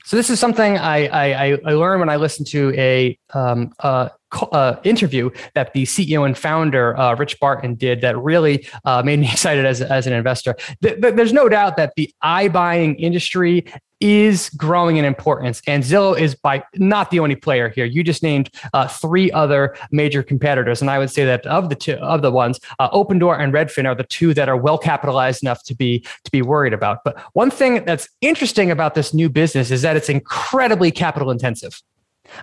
So 0.06 0.18
this 0.18 0.32
is 0.32 0.40
something 0.40 0.80
I 0.80 1.06
I, 1.06 1.60
I 1.64 1.74
learned 1.74 2.00
when 2.00 2.10
I 2.10 2.16
listened 2.16 2.48
to 2.48 2.74
a 2.76 3.16
um, 3.36 3.74
uh, 3.78 4.10
uh, 4.52 4.80
interview 4.84 5.30
that 5.54 5.74
the 5.74 5.84
CEO 5.84 6.26
and 6.26 6.38
founder 6.38 6.98
uh, 6.98 7.16
Rich 7.16 7.40
Barton 7.40 7.76
did 7.76 8.02
that 8.02 8.18
really 8.18 8.68
uh, 8.86 9.02
made 9.04 9.20
me 9.20 9.28
excited 9.32 9.66
as, 9.66 9.82
as 9.82 10.08
an 10.08 10.14
investor. 10.14 10.56
Th- 10.82 11.00
th- 11.02 11.16
there's 11.16 11.34
no 11.34 11.50
doubt 11.50 11.78
that 11.78 11.94
the 11.96 12.14
iBuying 12.24 12.96
industry 13.00 13.66
is 14.02 14.50
growing 14.52 14.98
in 14.98 15.06
importance, 15.06 15.62
and 15.68 15.82
Zillow 15.84 16.20
is 16.20 16.36
by 16.36 16.64
not 16.76 17.12
the 17.12 17.20
only 17.20 17.36
player 17.36 17.70
here. 17.70 17.86
You 17.86 18.04
just 18.04 18.22
named 18.22 18.50
uh, 18.74 18.88
three 18.88 19.32
other 19.32 19.76
major 19.92 20.22
competitors, 20.22 20.82
and 20.82 20.92
I 20.92 21.00
would 21.00 21.10
say 21.10 21.24
that 21.26 21.46
of 21.48 21.70
the 21.70 21.76
two 21.76 21.94
of 21.94 22.22
the 22.22 22.32
ones, 22.32 22.60
uh, 22.80 22.90
Opendoor 22.90 23.40
and 23.40 23.54
Redfin 23.54 23.86
are 23.88 23.96
the 23.96 24.04
two 24.04 24.34
that 24.34 24.50
are 24.50 24.58
well 24.58 24.78
capitalized 24.78 25.44
enough 25.44 25.64
to 25.64 25.76
be 25.76 26.06
to 26.24 26.32
be 26.32 26.42
worried 26.42 26.74
about. 26.74 27.04
But 27.06 27.18
one 27.34 27.50
thing 27.50 27.86
that's 27.86 28.10
interesting 28.22 28.70
about 28.70 28.96
this 28.96 29.14
new 29.14 29.30
business 29.30 29.72
is 29.72 29.82
that 29.84 29.96
it's 29.96 30.10
incredibly 30.10 30.92
capital 30.92 31.32
intensive. 31.32 31.82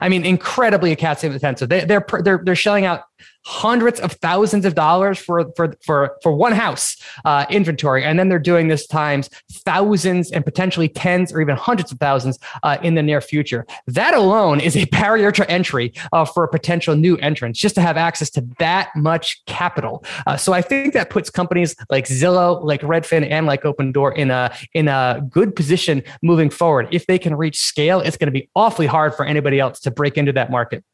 I 0.00 0.08
mean, 0.08 0.24
incredibly 0.24 0.92
capital 0.92 1.32
intensive. 1.32 1.68
They, 1.68 1.84
they're 1.84 2.04
they're 2.20 2.40
they're 2.44 2.56
shelling 2.56 2.84
out 2.84 3.04
hundreds 3.44 4.00
of 4.00 4.12
thousands 4.12 4.64
of 4.64 4.75
dollars 4.75 5.18
for 5.18 5.52
for 5.56 5.75
for 5.84 6.16
for 6.22 6.32
one 6.32 6.52
house 6.52 6.96
uh, 7.25 7.44
inventory, 7.50 8.04
and 8.04 8.18
then 8.18 8.28
they're 8.28 8.38
doing 8.38 8.68
this 8.68 8.87
times 8.87 9.28
thousands 9.64 10.30
and 10.30 10.44
potentially 10.44 10.88
tens 10.88 11.32
or 11.32 11.40
even 11.40 11.56
hundreds 11.56 11.92
of 11.92 11.99
thousands 11.99 12.38
uh, 12.62 12.78
in 12.82 12.94
the 12.94 13.02
near 13.02 13.20
future. 13.20 13.66
That 13.87 14.14
alone 14.14 14.61
is 14.61 14.76
a 14.76 14.84
barrier 14.87 15.32
to 15.32 15.50
entry 15.50 15.92
uh, 16.12 16.25
for 16.25 16.44
a 16.44 16.49
potential 16.49 16.94
new 16.96 17.16
entrant, 17.16 17.56
just 17.56 17.75
to 17.75 17.80
have 17.80 17.96
access 17.96 18.30
to 18.30 18.46
that 18.58 18.90
much 18.94 19.44
capital. 19.46 20.04
Uh, 20.26 20.37
so 20.37 20.52
I 20.52 20.62
think 20.62 20.94
that 20.94 21.11
puts 21.11 21.30
companies 21.30 21.75
like 21.90 22.06
Zillow, 22.06 22.62
like 22.62 22.82
Redfin, 22.82 23.28
and 23.28 23.46
like 23.46 23.62
Opendoor 23.62 24.16
in 24.16 24.30
a 24.30 24.54
in 24.75 24.88
a 24.88 25.22
good 25.28 25.54
position 25.56 26.02
moving 26.22 26.50
forward. 26.50 26.88
If 26.90 27.06
they 27.06 27.18
can 27.18 27.34
reach 27.34 27.58
scale, 27.58 28.00
it's 28.00 28.16
going 28.16 28.32
to 28.32 28.32
be 28.32 28.49
awfully 28.54 28.87
hard 28.87 29.14
for 29.14 29.25
anybody 29.25 29.58
else 29.58 29.80
to 29.80 29.90
break 29.90 30.16
into 30.16 30.32
that 30.32 30.50
market. 30.50 30.84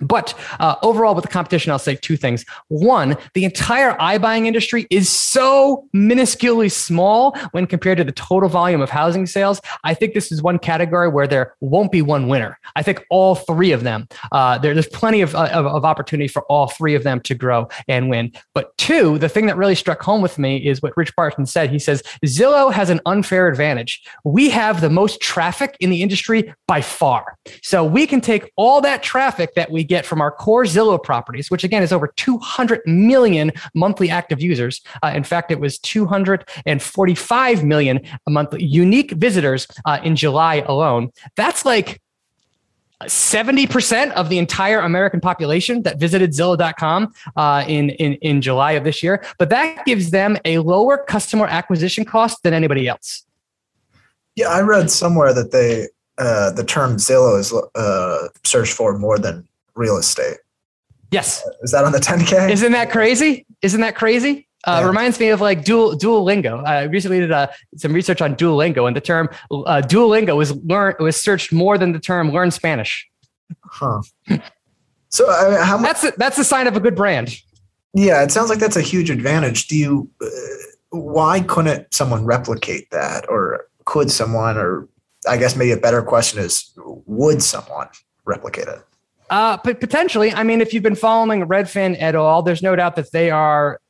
But 0.00 0.34
uh, 0.58 0.76
overall, 0.82 1.14
with 1.14 1.22
the 1.22 1.30
competition, 1.30 1.70
I'll 1.70 1.78
say 1.78 1.94
two 1.94 2.16
things. 2.16 2.44
One, 2.68 3.16
the 3.34 3.44
entire 3.44 3.92
iBuying 3.94 4.46
industry 4.46 4.86
is 4.90 5.08
so 5.08 5.88
minusculely 5.94 6.70
small 6.70 7.36
when 7.52 7.66
compared 7.66 7.98
to 7.98 8.04
the 8.04 8.12
total 8.12 8.48
volume 8.48 8.80
of 8.80 8.90
housing 8.90 9.26
sales. 9.26 9.60
I 9.84 9.94
think 9.94 10.14
this 10.14 10.32
is 10.32 10.42
one 10.42 10.58
category 10.58 11.08
where 11.08 11.26
there 11.26 11.54
won't 11.60 11.92
be 11.92 12.02
one 12.02 12.26
winner. 12.26 12.58
I 12.74 12.82
think 12.82 13.04
all 13.08 13.36
three 13.36 13.70
of 13.70 13.84
them, 13.84 14.08
uh, 14.32 14.58
there, 14.58 14.74
there's 14.74 14.88
plenty 14.88 15.20
of, 15.20 15.34
uh, 15.34 15.48
of, 15.52 15.66
of 15.66 15.84
opportunity 15.84 16.28
for 16.28 16.42
all 16.44 16.68
three 16.68 16.94
of 16.94 17.04
them 17.04 17.20
to 17.20 17.34
grow 17.34 17.68
and 17.86 18.10
win. 18.10 18.32
But 18.52 18.76
two, 18.78 19.18
the 19.18 19.28
thing 19.28 19.46
that 19.46 19.56
really 19.56 19.76
struck 19.76 20.02
home 20.02 20.22
with 20.22 20.38
me 20.38 20.56
is 20.56 20.82
what 20.82 20.96
Rich 20.96 21.14
Barton 21.14 21.46
said. 21.46 21.70
He 21.70 21.78
says 21.78 22.02
Zillow 22.26 22.72
has 22.72 22.90
an 22.90 23.00
unfair 23.06 23.46
advantage. 23.46 24.02
We 24.24 24.50
have 24.50 24.80
the 24.80 24.90
most 24.90 25.20
traffic 25.20 25.76
in 25.78 25.90
the 25.90 26.02
industry 26.02 26.52
by 26.66 26.80
far. 26.80 27.36
So 27.62 27.84
we 27.84 28.06
can 28.06 28.20
take 28.20 28.52
all 28.56 28.80
that 28.80 29.02
traffic 29.02 29.54
that 29.54 29.70
we 29.70 29.83
get 29.84 30.06
from 30.06 30.20
our 30.20 30.30
core 30.30 30.64
Zillow 30.64 31.02
properties, 31.02 31.50
which 31.50 31.64
again 31.64 31.82
is 31.82 31.92
over 31.92 32.08
200 32.08 32.80
million 32.86 33.52
monthly 33.74 34.10
active 34.10 34.40
users. 34.40 34.80
Uh, 35.02 35.12
in 35.14 35.24
fact, 35.24 35.50
it 35.50 35.60
was 35.60 35.78
245 35.78 37.64
million 37.64 38.00
monthly 38.28 38.64
unique 38.64 39.12
visitors 39.12 39.66
uh, 39.84 40.00
in 40.02 40.16
July 40.16 40.64
alone. 40.66 41.10
That's 41.36 41.64
like 41.64 42.00
70% 43.02 44.12
of 44.12 44.28
the 44.28 44.38
entire 44.38 44.80
American 44.80 45.20
population 45.20 45.82
that 45.82 45.98
visited 45.98 46.30
Zillow.com 46.30 47.12
uh, 47.36 47.64
in, 47.66 47.90
in, 47.90 48.14
in 48.14 48.40
July 48.40 48.72
of 48.72 48.84
this 48.84 49.02
year. 49.02 49.24
But 49.38 49.50
that 49.50 49.84
gives 49.84 50.10
them 50.10 50.38
a 50.44 50.58
lower 50.58 50.98
customer 50.98 51.46
acquisition 51.46 52.04
cost 52.04 52.42
than 52.42 52.54
anybody 52.54 52.88
else. 52.88 53.24
Yeah, 54.36 54.48
I 54.48 54.62
read 54.62 54.90
somewhere 54.90 55.32
that 55.32 55.52
they 55.52 55.88
uh, 56.16 56.50
the 56.52 56.64
term 56.64 56.96
Zillow 56.96 57.38
is 57.38 57.52
uh, 57.74 58.28
searched 58.44 58.72
for 58.72 58.96
more 58.98 59.18
than 59.18 59.46
real 59.74 59.96
estate. 59.96 60.38
Yes. 61.10 61.46
Is 61.62 61.70
that 61.70 61.84
on 61.84 61.92
the 61.92 61.98
10K? 61.98 62.50
Isn't 62.50 62.72
that 62.72 62.90
crazy? 62.90 63.46
Isn't 63.62 63.80
that 63.80 63.94
crazy? 63.94 64.48
Uh, 64.66 64.78
yeah. 64.80 64.86
Reminds 64.86 65.20
me 65.20 65.28
of 65.28 65.40
like 65.40 65.64
dual 65.64 65.96
Duolingo. 65.96 66.66
I 66.66 66.84
recently 66.84 67.20
did 67.20 67.30
uh, 67.30 67.48
some 67.76 67.92
research 67.92 68.22
on 68.22 68.34
Duolingo, 68.34 68.86
and 68.86 68.96
the 68.96 69.00
term 69.00 69.28
uh, 69.50 69.82
Duolingo 69.84 70.36
was 70.36 70.52
learn 70.64 70.94
was 70.98 71.20
searched 71.20 71.52
more 71.52 71.76
than 71.76 71.92
the 71.92 72.00
term 72.00 72.32
learn 72.32 72.50
Spanish. 72.50 73.06
Huh. 73.62 74.00
So 75.10 75.30
how 75.62 75.76
much? 75.76 76.00
That's 76.00 76.04
a, 76.04 76.12
that's 76.16 76.38
a 76.38 76.44
sign 76.44 76.66
of 76.66 76.76
a 76.76 76.80
good 76.80 76.96
brand. 76.96 77.36
Yeah, 77.92 78.24
it 78.24 78.32
sounds 78.32 78.50
like 78.50 78.58
that's 78.58 78.76
a 78.76 78.82
huge 78.82 79.10
advantage. 79.10 79.68
Do 79.68 79.76
you? 79.76 80.10
Uh, 80.20 80.28
why 80.90 81.40
couldn't 81.40 81.92
someone 81.92 82.24
replicate 82.24 82.90
that, 82.90 83.28
or 83.28 83.66
could 83.84 84.10
someone? 84.10 84.56
Or 84.56 84.88
I 85.28 85.36
guess 85.36 85.56
maybe 85.56 85.72
a 85.72 85.76
better 85.76 86.02
question 86.02 86.40
is, 86.40 86.72
would 86.76 87.42
someone 87.42 87.88
replicate 88.24 88.66
it? 88.66 88.80
Uh, 89.34 89.58
but 89.64 89.80
potentially, 89.80 90.32
I 90.32 90.44
mean, 90.44 90.60
if 90.60 90.72
you've 90.72 90.84
been 90.84 90.94
following 90.94 91.44
Redfin 91.48 92.00
at 92.00 92.14
all, 92.14 92.44
there's 92.44 92.62
no 92.62 92.76
doubt 92.76 92.94
that 92.94 93.10
they 93.10 93.32
are 93.32 93.80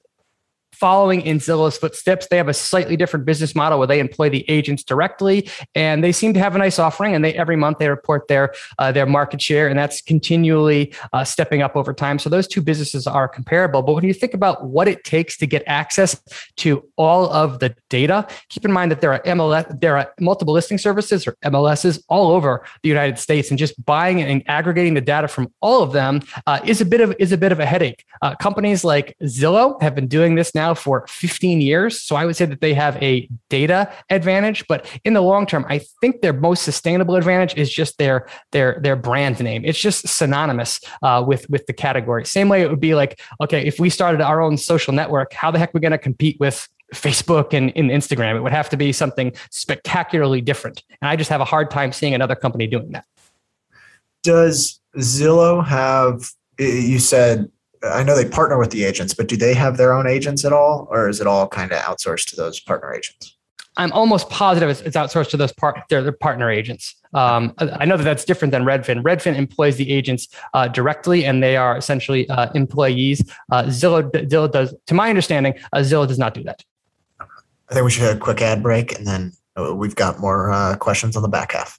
following 0.74 1.20
in 1.22 1.38
Zillow's 1.38 1.76
footsteps. 1.76 2.26
They 2.28 2.36
have 2.36 2.48
a 2.48 2.54
slightly 2.54 2.96
different 2.96 3.24
business 3.24 3.54
model 3.54 3.78
where 3.78 3.86
they 3.86 4.00
employ 4.00 4.30
the 4.30 4.48
agents 4.48 4.82
directly, 4.82 5.48
and 5.74 6.02
they 6.02 6.12
seem 6.12 6.34
to 6.34 6.40
have 6.40 6.54
a 6.54 6.58
nice 6.58 6.78
offering. 6.78 7.14
And 7.14 7.24
they 7.24 7.34
every 7.34 7.56
month 7.56 7.78
they 7.78 7.88
report 7.88 8.28
their 8.28 8.54
uh, 8.78 8.92
their 8.92 9.06
market 9.06 9.40
share, 9.40 9.68
and 9.68 9.78
that's 9.78 10.02
continually 10.02 10.94
uh, 11.12 11.24
stepping 11.24 11.62
up 11.62 11.76
over 11.76 11.92
time. 11.92 12.18
So 12.18 12.28
those 12.28 12.48
two 12.48 12.62
businesses 12.62 13.06
are 13.06 13.28
comparable. 13.28 13.82
But 13.82 13.94
when 13.94 14.04
you 14.04 14.14
think 14.14 14.34
about 14.34 14.66
what 14.66 14.88
it 14.88 15.04
takes 15.04 15.36
to 15.38 15.46
get 15.46 15.62
access 15.66 16.20
to 16.56 16.88
all 16.96 17.30
of 17.32 17.58
the 17.58 17.74
data, 17.88 18.26
keep 18.48 18.64
in 18.64 18.72
mind 18.72 18.90
that 18.90 19.00
there 19.00 19.12
are 19.12 19.20
MLS, 19.20 19.80
there 19.80 19.96
are 19.96 20.12
multiple 20.20 20.54
listing 20.54 20.78
services 20.78 21.26
or 21.26 21.36
MLSs 21.44 22.02
all 22.08 22.30
over 22.30 22.64
the 22.82 22.88
United 22.88 23.18
States, 23.18 23.50
and 23.50 23.58
just 23.58 23.82
buying 23.84 24.20
and 24.20 24.42
aggregating 24.46 24.94
the 24.94 25.00
data 25.00 25.28
from 25.28 25.52
all 25.60 25.82
of 25.82 25.92
them 25.92 26.20
uh, 26.46 26.60
is 26.64 26.80
a 26.80 26.84
bit 26.84 27.00
of 27.00 27.14
is 27.18 27.32
a 27.32 27.38
bit 27.38 27.52
of 27.52 27.60
a 27.60 27.66
headache. 27.66 28.04
Uh, 28.22 28.34
companies 28.36 28.84
like 28.84 29.16
Zillow 29.22 29.80
have 29.82 29.94
been 29.94 30.08
doing 30.08 30.34
this 30.34 30.54
now 30.54 30.63
now 30.64 30.74
for 30.74 31.06
15 31.08 31.60
years. 31.60 32.00
So 32.00 32.16
I 32.16 32.24
would 32.24 32.36
say 32.36 32.46
that 32.46 32.60
they 32.60 32.74
have 32.74 32.96
a 33.02 33.28
data 33.50 33.92
advantage, 34.10 34.64
but 34.68 34.86
in 35.04 35.12
the 35.14 35.20
long 35.20 35.46
term, 35.46 35.64
I 35.68 35.80
think 36.00 36.22
their 36.22 36.32
most 36.32 36.62
sustainable 36.62 37.16
advantage 37.16 37.54
is 37.56 37.72
just 37.72 37.98
their 37.98 38.26
their 38.52 38.80
their 38.82 38.96
brand 38.96 39.40
name. 39.40 39.62
It's 39.64 39.78
just 39.78 40.08
synonymous 40.08 40.80
uh, 41.02 41.22
with 41.26 41.48
with 41.50 41.66
the 41.66 41.72
category. 41.72 42.24
Same 42.24 42.48
way 42.48 42.62
it 42.62 42.70
would 42.70 42.80
be 42.80 42.94
like, 42.94 43.20
okay, 43.42 43.64
if 43.66 43.78
we 43.78 43.90
started 43.90 44.20
our 44.20 44.40
own 44.40 44.56
social 44.56 44.92
network, 44.92 45.32
how 45.32 45.50
the 45.50 45.58
heck 45.58 45.70
are 45.70 45.76
we 45.78 45.80
going 45.80 45.92
to 45.92 45.98
compete 45.98 46.38
with 46.40 46.68
Facebook 46.94 47.52
and, 47.52 47.72
and 47.76 47.90
Instagram? 47.90 48.36
It 48.36 48.42
would 48.42 48.52
have 48.52 48.70
to 48.70 48.76
be 48.76 48.92
something 48.92 49.32
spectacularly 49.50 50.40
different. 50.40 50.82
And 51.00 51.08
I 51.08 51.16
just 51.16 51.30
have 51.30 51.40
a 51.40 51.44
hard 51.54 51.70
time 51.70 51.92
seeing 51.92 52.14
another 52.14 52.36
company 52.36 52.66
doing 52.66 52.92
that. 52.92 53.04
Does 54.22 54.80
Zillow 54.96 55.64
have? 55.66 56.30
You 56.58 57.00
said 57.00 57.50
I 57.92 58.02
know 58.02 58.16
they 58.16 58.28
partner 58.28 58.58
with 58.58 58.70
the 58.70 58.84
agents, 58.84 59.14
but 59.14 59.28
do 59.28 59.36
they 59.36 59.54
have 59.54 59.76
their 59.76 59.92
own 59.92 60.06
agents 60.06 60.44
at 60.44 60.52
all, 60.52 60.88
or 60.90 61.08
is 61.08 61.20
it 61.20 61.26
all 61.26 61.48
kind 61.48 61.72
of 61.72 61.78
outsourced 61.78 62.28
to 62.30 62.36
those 62.36 62.60
partner 62.60 62.92
agents? 62.94 63.36
I'm 63.76 63.92
almost 63.92 64.30
positive 64.30 64.70
it's, 64.70 64.80
it's 64.82 64.96
outsourced 64.96 65.30
to 65.30 65.36
those 65.36 65.52
part 65.52 65.80
their, 65.90 66.02
their 66.02 66.12
partner 66.12 66.50
agents. 66.50 66.94
Um, 67.12 67.54
I 67.58 67.84
know 67.84 67.96
that 67.96 68.04
that's 68.04 68.24
different 68.24 68.52
than 68.52 68.64
Redfin. 68.64 69.02
Redfin 69.02 69.36
employs 69.36 69.76
the 69.76 69.90
agents 69.90 70.28
uh, 70.52 70.68
directly, 70.68 71.24
and 71.24 71.42
they 71.42 71.56
are 71.56 71.76
essentially 71.76 72.28
uh, 72.28 72.50
employees. 72.54 73.22
Uh, 73.50 73.64
Zillow, 73.64 74.10
Zillow 74.12 74.50
does, 74.50 74.74
to 74.86 74.94
my 74.94 75.08
understanding, 75.08 75.54
uh, 75.72 75.78
Zillow 75.78 76.06
does 76.06 76.18
not 76.18 76.34
do 76.34 76.42
that. 76.44 76.62
I 77.20 77.74
think 77.74 77.84
we 77.84 77.90
should 77.90 78.02
have 78.02 78.16
a 78.16 78.20
quick 78.20 78.40
ad 78.42 78.62
break, 78.62 78.96
and 78.96 79.06
then 79.06 79.32
uh, 79.56 79.74
we've 79.74 79.96
got 79.96 80.20
more 80.20 80.52
uh, 80.52 80.76
questions 80.76 81.16
on 81.16 81.22
the 81.22 81.28
back 81.28 81.52
half. 81.52 81.78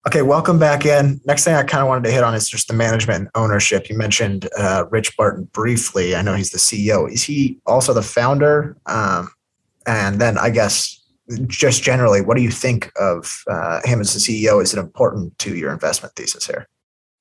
Okay, 0.06 0.20
welcome 0.20 0.58
back 0.58 0.84
in. 0.84 1.18
Next 1.24 1.44
thing 1.44 1.54
I 1.54 1.62
kind 1.62 1.80
of 1.80 1.88
wanted 1.88 2.04
to 2.04 2.10
hit 2.10 2.24
on 2.24 2.34
is 2.34 2.46
just 2.46 2.68
the 2.68 2.74
management 2.74 3.20
and 3.20 3.30
ownership. 3.34 3.88
You 3.88 3.96
mentioned 3.96 4.50
uh, 4.58 4.84
Rich 4.90 5.16
Barton 5.16 5.48
briefly. 5.54 6.14
I 6.14 6.20
know 6.20 6.34
he's 6.34 6.50
the 6.50 6.58
CEO. 6.58 7.10
Is 7.10 7.22
he 7.22 7.58
also 7.64 7.94
the 7.94 8.02
founder? 8.02 8.76
Um, 8.84 9.30
and 9.86 10.20
then 10.20 10.36
I 10.36 10.50
guess 10.50 10.95
just 11.46 11.82
generally, 11.82 12.20
what 12.20 12.36
do 12.36 12.42
you 12.42 12.50
think 12.50 12.92
of 12.96 13.42
uh, 13.48 13.80
him 13.84 14.00
as 14.00 14.14
the 14.14 14.20
CEO? 14.20 14.62
Is 14.62 14.72
it 14.72 14.78
important 14.78 15.38
to 15.40 15.56
your 15.56 15.72
investment 15.72 16.14
thesis 16.14 16.46
here? 16.46 16.66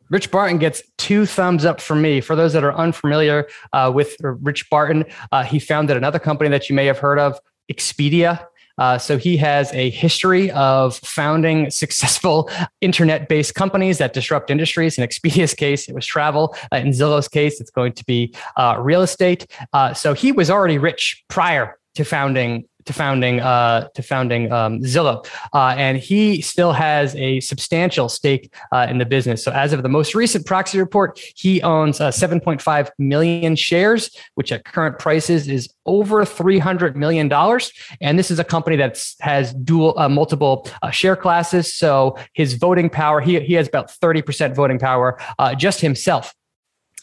Rich 0.10 0.30
Barton 0.30 0.60
gets 0.60 0.84
two 0.98 1.26
thumbs 1.26 1.66
up 1.66 1.82
from 1.82 2.02
me. 2.02 2.22
For 2.22 2.36
those 2.36 2.54
that 2.54 2.64
are 2.64 2.76
unfamiliar 2.76 3.48
uh, 3.74 3.92
with 3.94 4.16
Rich 4.22 4.70
Barton, 4.70 5.06
uh, 5.32 5.44
he 5.44 5.60
founded 5.60 5.98
another 5.98 6.20
company 6.20 6.50
that 6.52 6.70
you 6.70 6.76
may 6.76 6.86
have 6.86 7.00
heard 7.00 7.18
of, 7.18 7.40
Expedia. 7.72 8.46
Uh, 8.78 8.98
so 8.98 9.18
he 9.18 9.38
has 9.38 9.72
a 9.74 9.90
history 9.90 10.52
of 10.52 10.98
founding 10.98 11.70
successful 11.72 12.50
internet-based 12.82 13.56
companies 13.56 13.98
that 13.98 14.14
disrupt 14.14 14.52
industries. 14.52 14.98
In 14.98 15.04
Expedia's 15.04 15.54
case, 15.54 15.88
it 15.88 15.96
was 15.96 16.06
travel. 16.06 16.56
Uh, 16.72 16.78
in 16.78 16.90
Zillow's 16.90 17.28
case, 17.28 17.62
it's 17.62 17.72
going 17.72 17.94
to 17.94 18.06
be 18.06 18.36
uh, 18.58 18.78
real 18.80 19.02
estate. 19.02 19.48
Uh, 19.74 19.94
so 19.94 20.14
he 20.14 20.32
was 20.32 20.50
already 20.50 20.78
rich 20.78 21.24
prior 21.30 21.80
to 21.96 22.04
founding 22.04 22.66
to 22.86 22.94
founding 22.94 23.40
uh, 23.40 23.88
to 23.90 24.04
founding 24.04 24.52
um, 24.52 24.80
Zillow, 24.82 25.26
uh, 25.54 25.76
and 25.78 25.98
he 25.98 26.42
still 26.42 26.72
has 26.72 27.16
a 27.16 27.40
substantial 27.40 28.10
stake 28.10 28.54
uh, 28.72 28.88
in 28.90 28.98
the 28.98 29.06
business. 29.06 29.44
So, 29.44 29.52
as 29.52 29.74
of 29.74 29.84
the 29.84 29.90
most 29.90 30.16
recent 30.16 30.46
proxy 30.46 30.80
report, 30.80 31.20
he 31.36 31.62
owns 31.62 32.00
uh, 32.00 32.10
7.5 32.10 32.90
million 32.98 33.56
shares, 33.56 34.16
which 34.36 34.52
at 34.52 34.66
current 34.66 35.00
prices 35.00 35.48
is 35.48 35.70
over 35.86 36.26
300 36.26 36.96
million 36.96 37.28
dollars. 37.28 37.72
And 38.02 38.18
this 38.18 38.32
is 38.32 38.40
a 38.40 38.44
company 38.44 38.76
that 38.78 39.04
has 39.20 39.54
dual 39.54 39.98
uh, 39.98 40.10
multiple 40.10 40.68
uh, 40.82 40.92
share 40.92 41.16
classes. 41.16 41.74
So, 41.74 42.18
his 42.34 42.54
voting 42.54 42.90
power 42.90 43.22
he 43.22 43.40
he 43.40 43.54
has 43.56 43.68
about 43.68 43.92
30 43.92 44.22
percent 44.22 44.56
voting 44.56 44.80
power 44.80 45.20
just 45.58 45.82
himself. 45.82 46.34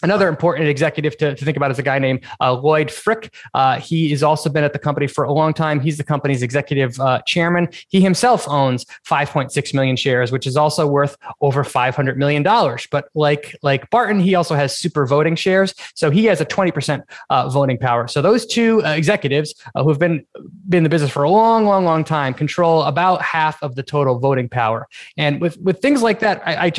Another 0.02 0.28
important 0.28 0.68
executive 0.68 1.16
to, 1.18 1.34
to 1.34 1.44
think 1.44 1.56
about 1.56 1.70
is 1.70 1.78
a 1.78 1.82
guy 1.82 1.98
named 1.98 2.24
uh, 2.40 2.52
Lloyd 2.54 2.90
Frink. 2.90 3.30
Uh, 3.54 3.78
he 3.78 4.10
has 4.10 4.22
also 4.22 4.50
been 4.50 4.64
at 4.64 4.72
the 4.72 4.78
company 4.78 5.06
for 5.06 5.24
a 5.24 5.32
long 5.32 5.54
time. 5.54 5.80
He's 5.80 5.96
the 5.96 6.04
company's 6.04 6.42
executive 6.42 6.98
uh, 7.00 7.22
chairman. 7.26 7.68
He 7.88 8.00
himself 8.00 8.48
owns 8.48 8.84
5.6 9.08 9.74
million 9.74 9.96
shares, 9.96 10.32
which 10.32 10.46
is 10.46 10.56
also 10.56 10.86
worth 10.86 11.16
over 11.40 11.64
500 11.64 12.18
million 12.18 12.42
dollars. 12.42 12.86
But 12.90 13.08
like 13.14 13.56
like 13.62 13.88
Barton, 13.90 14.20
he 14.20 14.34
also 14.34 14.54
has 14.54 14.76
super 14.76 15.06
voting 15.06 15.36
shares, 15.36 15.74
so 15.94 16.10
he 16.10 16.24
has 16.26 16.40
a 16.40 16.44
20 16.44 16.72
percent 16.72 17.04
uh, 17.30 17.48
voting 17.48 17.78
power. 17.78 18.08
So 18.08 18.22
those 18.22 18.46
two 18.46 18.84
uh, 18.84 18.90
executives 18.90 19.54
uh, 19.74 19.82
who 19.82 19.88
have 19.90 19.98
been 19.98 20.24
been 20.68 20.78
in 20.78 20.84
the 20.84 20.90
business 20.90 21.10
for 21.10 21.22
a 21.22 21.30
long, 21.30 21.64
long, 21.64 21.84
long 21.84 22.04
time 22.04 22.34
control 22.34 22.82
about 22.82 23.22
half 23.22 23.62
of 23.62 23.76
the 23.76 23.82
total 23.82 24.18
voting 24.18 24.48
power. 24.48 24.88
And 25.16 25.40
with 25.40 25.58
with 25.58 25.80
things 25.80 26.02
like 26.02 26.20
that, 26.20 26.42
I, 26.46 26.66
I. 26.66 26.72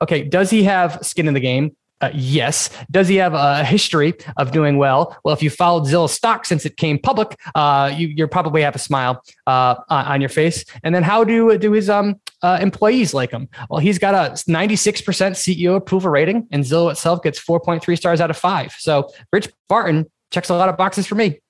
Okay, 0.00 0.22
does 0.22 0.48
he 0.48 0.62
have 0.62 0.98
skin 1.02 1.28
in 1.28 1.34
the 1.34 1.40
game? 1.40 1.76
Uh, 2.00 2.10
yes. 2.14 2.70
Does 2.90 3.08
he 3.08 3.16
have 3.16 3.34
a 3.34 3.64
history 3.64 4.14
of 4.36 4.52
doing 4.52 4.78
well? 4.78 5.16
Well, 5.24 5.34
if 5.34 5.42
you 5.42 5.50
followed 5.50 5.84
Zillow 5.84 6.08
stock 6.08 6.46
since 6.46 6.64
it 6.64 6.76
came 6.76 6.98
public, 6.98 7.38
uh, 7.54 7.92
you 7.94 8.08
you 8.08 8.26
probably 8.26 8.62
have 8.62 8.74
a 8.74 8.78
smile 8.78 9.22
uh, 9.46 9.76
on 9.88 10.20
your 10.20 10.30
face. 10.30 10.64
And 10.82 10.94
then 10.94 11.02
how 11.02 11.24
do 11.24 11.58
do 11.58 11.72
his 11.72 11.90
um 11.90 12.16
uh, 12.42 12.58
employees 12.60 13.12
like 13.12 13.30
him? 13.30 13.48
Well, 13.68 13.80
he's 13.80 13.98
got 13.98 14.14
a 14.14 14.32
96% 14.32 15.02
CEO 15.02 15.76
approval 15.76 16.10
rating, 16.10 16.48
and 16.50 16.64
Zillow 16.64 16.90
itself 16.90 17.22
gets 17.22 17.38
4.3 17.38 17.96
stars 17.96 18.20
out 18.20 18.30
of 18.30 18.36
five. 18.36 18.72
So 18.78 19.10
Rich 19.32 19.50
Barton 19.68 20.10
checks 20.30 20.48
a 20.48 20.54
lot 20.54 20.68
of 20.68 20.76
boxes 20.76 21.06
for 21.06 21.14
me. 21.16 21.40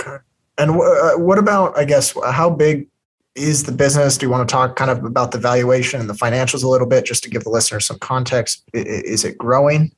Okay. 0.00 0.16
And 0.58 0.72
uh, 0.72 1.18
what 1.18 1.38
about, 1.38 1.78
I 1.78 1.84
guess, 1.84 2.14
how 2.30 2.50
big 2.50 2.88
is 3.34 3.64
the 3.64 3.72
business? 3.72 4.18
Do 4.18 4.26
you 4.26 4.30
want 4.30 4.48
to 4.48 4.52
talk 4.52 4.76
kind 4.76 4.90
of 4.90 5.04
about 5.04 5.32
the 5.32 5.38
valuation 5.38 6.00
and 6.00 6.08
the 6.08 6.14
financials 6.14 6.62
a 6.62 6.68
little 6.68 6.86
bit, 6.86 7.04
just 7.04 7.22
to 7.24 7.30
give 7.30 7.44
the 7.44 7.50
listener 7.50 7.80
some 7.80 7.98
context? 7.98 8.62
Is 8.74 9.24
it 9.24 9.38
growing? 9.38 9.92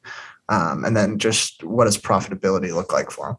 Um, 0.49 0.85
and 0.85 0.97
then 0.97 1.19
just 1.19 1.65
what 1.65 1.85
does 1.85 1.99
profitability 1.99 2.75
look 2.75 2.93
like 2.93 3.11
for 3.11 3.29
them? 3.29 3.37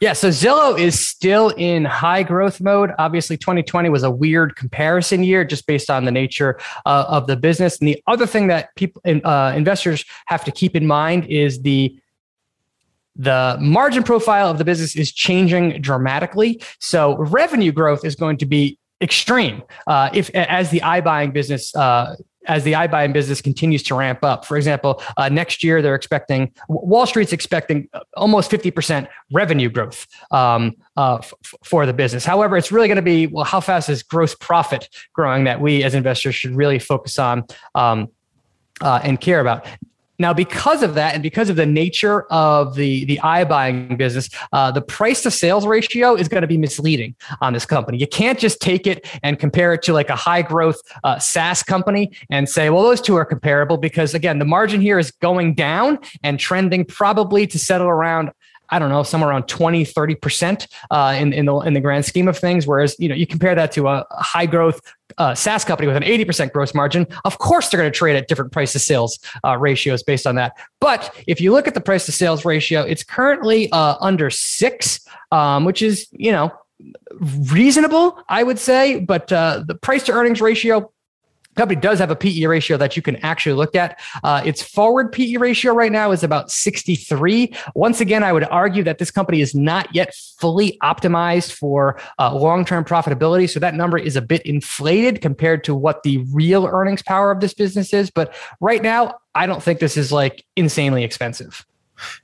Yeah, 0.00 0.12
so 0.12 0.28
Zillow 0.28 0.78
is 0.78 0.98
still 0.98 1.48
in 1.50 1.84
high 1.84 2.22
growth 2.22 2.60
mode. 2.60 2.92
Obviously, 3.00 3.36
2020 3.36 3.88
was 3.88 4.04
a 4.04 4.10
weird 4.10 4.54
comparison 4.54 5.24
year 5.24 5.44
just 5.44 5.66
based 5.66 5.90
on 5.90 6.04
the 6.04 6.12
nature 6.12 6.58
uh, 6.86 7.06
of 7.08 7.26
the 7.26 7.36
business. 7.36 7.80
And 7.80 7.88
the 7.88 8.00
other 8.06 8.24
thing 8.24 8.46
that 8.46 8.74
people, 8.76 9.02
uh, 9.04 9.52
investors 9.56 10.04
have 10.26 10.44
to 10.44 10.52
keep 10.52 10.76
in 10.76 10.86
mind 10.86 11.26
is 11.26 11.62
the 11.62 11.98
the 13.20 13.58
margin 13.60 14.04
profile 14.04 14.48
of 14.48 14.58
the 14.58 14.64
business 14.64 14.94
is 14.94 15.10
changing 15.10 15.82
dramatically. 15.82 16.62
So 16.78 17.16
revenue 17.16 17.72
growth 17.72 18.04
is 18.04 18.14
going 18.14 18.36
to 18.36 18.46
be 18.46 18.78
extreme 19.00 19.62
uh, 19.86 20.10
if 20.12 20.30
as 20.30 20.70
the 20.70 20.80
iBuying 20.80 21.32
business 21.32 21.74
uh, 21.74 22.16
as 22.48 22.64
the 22.64 22.72
iBuying 22.72 23.12
business 23.12 23.40
continues 23.40 23.82
to 23.84 23.94
ramp 23.94 24.24
up. 24.24 24.44
For 24.44 24.56
example, 24.56 25.02
uh, 25.18 25.28
next 25.28 25.62
year 25.62 25.82
they're 25.82 25.94
expecting 25.94 26.52
Wall 26.68 27.06
Street's 27.06 27.32
expecting 27.32 27.88
almost 28.16 28.50
50% 28.50 29.06
revenue 29.30 29.68
growth 29.68 30.06
um, 30.30 30.74
uh, 30.96 31.16
f- 31.16 31.34
for 31.62 31.84
the 31.84 31.92
business. 31.92 32.24
However, 32.24 32.56
it's 32.56 32.72
really 32.72 32.88
going 32.88 32.96
to 32.96 33.02
be 33.02 33.26
well, 33.26 33.44
how 33.44 33.60
fast 33.60 33.90
is 33.90 34.02
gross 34.02 34.34
profit 34.34 34.88
growing 35.12 35.44
that 35.44 35.60
we 35.60 35.84
as 35.84 35.94
investors 35.94 36.34
should 36.34 36.56
really 36.56 36.78
focus 36.78 37.18
on 37.18 37.44
um, 37.74 38.08
uh, 38.80 39.00
and 39.04 39.20
care 39.20 39.40
about. 39.40 39.66
Now, 40.18 40.34
because 40.34 40.82
of 40.82 40.94
that, 40.94 41.14
and 41.14 41.22
because 41.22 41.48
of 41.48 41.56
the 41.56 41.66
nature 41.66 42.22
of 42.32 42.74
the 42.74 43.04
the 43.04 43.18
iBuying 43.18 43.96
business, 43.96 44.28
uh, 44.52 44.70
the 44.70 44.82
price 44.82 45.22
to 45.22 45.30
sales 45.30 45.66
ratio 45.66 46.14
is 46.14 46.28
going 46.28 46.40
to 46.40 46.48
be 46.48 46.58
misleading 46.58 47.14
on 47.40 47.52
this 47.52 47.64
company. 47.64 47.98
You 47.98 48.08
can't 48.08 48.38
just 48.38 48.60
take 48.60 48.86
it 48.86 49.08
and 49.22 49.38
compare 49.38 49.72
it 49.72 49.82
to 49.82 49.92
like 49.92 50.10
a 50.10 50.16
high 50.16 50.42
growth 50.42 50.80
uh, 51.04 51.18
SaaS 51.18 51.62
company 51.62 52.10
and 52.30 52.48
say, 52.48 52.70
well, 52.70 52.82
those 52.82 53.00
two 53.00 53.14
are 53.16 53.24
comparable 53.24 53.76
because 53.76 54.14
again, 54.14 54.38
the 54.38 54.44
margin 54.44 54.80
here 54.80 54.98
is 54.98 55.10
going 55.10 55.54
down 55.54 55.98
and 56.22 56.40
trending 56.40 56.84
probably 56.84 57.46
to 57.46 57.58
settle 57.58 57.88
around 57.88 58.30
I 58.70 58.78
don't 58.78 58.90
know, 58.90 59.02
somewhere 59.02 59.30
around 59.30 59.48
20, 59.48 59.84
30% 59.84 60.66
uh, 60.90 61.16
in, 61.18 61.32
in, 61.32 61.46
the, 61.46 61.56
in 61.60 61.72
the 61.72 61.80
grand 61.80 62.04
scheme 62.04 62.28
of 62.28 62.36
things. 62.36 62.66
Whereas, 62.66 62.94
you 62.98 63.08
know, 63.08 63.14
you 63.14 63.26
compare 63.26 63.54
that 63.54 63.72
to 63.72 63.88
a 63.88 64.06
high 64.10 64.46
growth 64.46 64.80
uh, 65.16 65.34
SaaS 65.34 65.64
company 65.64 65.86
with 65.86 65.96
an 65.96 66.02
80% 66.02 66.52
gross 66.52 66.74
margin, 66.74 67.06
of 67.24 67.38
course 67.38 67.68
they're 67.68 67.80
going 67.80 67.90
to 67.90 67.96
trade 67.96 68.16
at 68.16 68.28
different 68.28 68.52
price 68.52 68.72
to 68.72 68.78
sales 68.78 69.18
uh, 69.44 69.56
ratios 69.56 70.02
based 70.02 70.26
on 70.26 70.34
that. 70.34 70.56
But 70.80 71.14
if 71.26 71.40
you 71.40 71.52
look 71.52 71.66
at 71.66 71.74
the 71.74 71.80
price 71.80 72.06
to 72.06 72.12
sales 72.12 72.44
ratio, 72.44 72.82
it's 72.82 73.02
currently 73.02 73.70
uh, 73.72 73.96
under 74.00 74.30
six, 74.30 75.00
um, 75.32 75.64
which 75.64 75.82
is, 75.82 76.08
you 76.12 76.32
know, 76.32 76.52
reasonable, 77.52 78.22
I 78.28 78.42
would 78.42 78.58
say. 78.58 79.00
But 79.00 79.32
uh, 79.32 79.64
the 79.66 79.74
price 79.74 80.04
to 80.04 80.12
earnings 80.12 80.40
ratio, 80.40 80.92
company 81.58 81.80
does 81.80 81.98
have 81.98 82.10
a 82.10 82.16
PE 82.16 82.46
ratio 82.46 82.76
that 82.78 82.96
you 82.96 83.02
can 83.02 83.16
actually 83.16 83.54
look 83.54 83.74
at. 83.74 84.00
Uh, 84.24 84.40
its 84.44 84.62
forward 84.62 85.12
PE 85.12 85.36
ratio 85.36 85.74
right 85.74 85.92
now 85.92 86.12
is 86.12 86.22
about 86.22 86.50
63. 86.50 87.52
Once 87.74 88.00
again, 88.00 88.24
I 88.24 88.32
would 88.32 88.44
argue 88.44 88.82
that 88.84 88.98
this 88.98 89.10
company 89.10 89.40
is 89.40 89.54
not 89.54 89.94
yet 89.94 90.14
fully 90.14 90.78
optimized 90.82 91.52
for 91.52 92.00
uh, 92.18 92.34
long 92.34 92.64
term 92.64 92.84
profitability. 92.84 93.50
So 93.50 93.60
that 93.60 93.74
number 93.74 93.98
is 93.98 94.16
a 94.16 94.22
bit 94.22 94.42
inflated 94.42 95.20
compared 95.20 95.64
to 95.64 95.74
what 95.74 96.02
the 96.02 96.18
real 96.32 96.66
earnings 96.66 97.02
power 97.02 97.30
of 97.30 97.40
this 97.40 97.52
business 97.52 97.92
is. 97.92 98.10
But 98.10 98.34
right 98.60 98.82
now, 98.82 99.16
I 99.34 99.46
don't 99.46 99.62
think 99.62 99.80
this 99.80 99.96
is 99.96 100.12
like 100.12 100.44
insanely 100.56 101.04
expensive. 101.04 101.66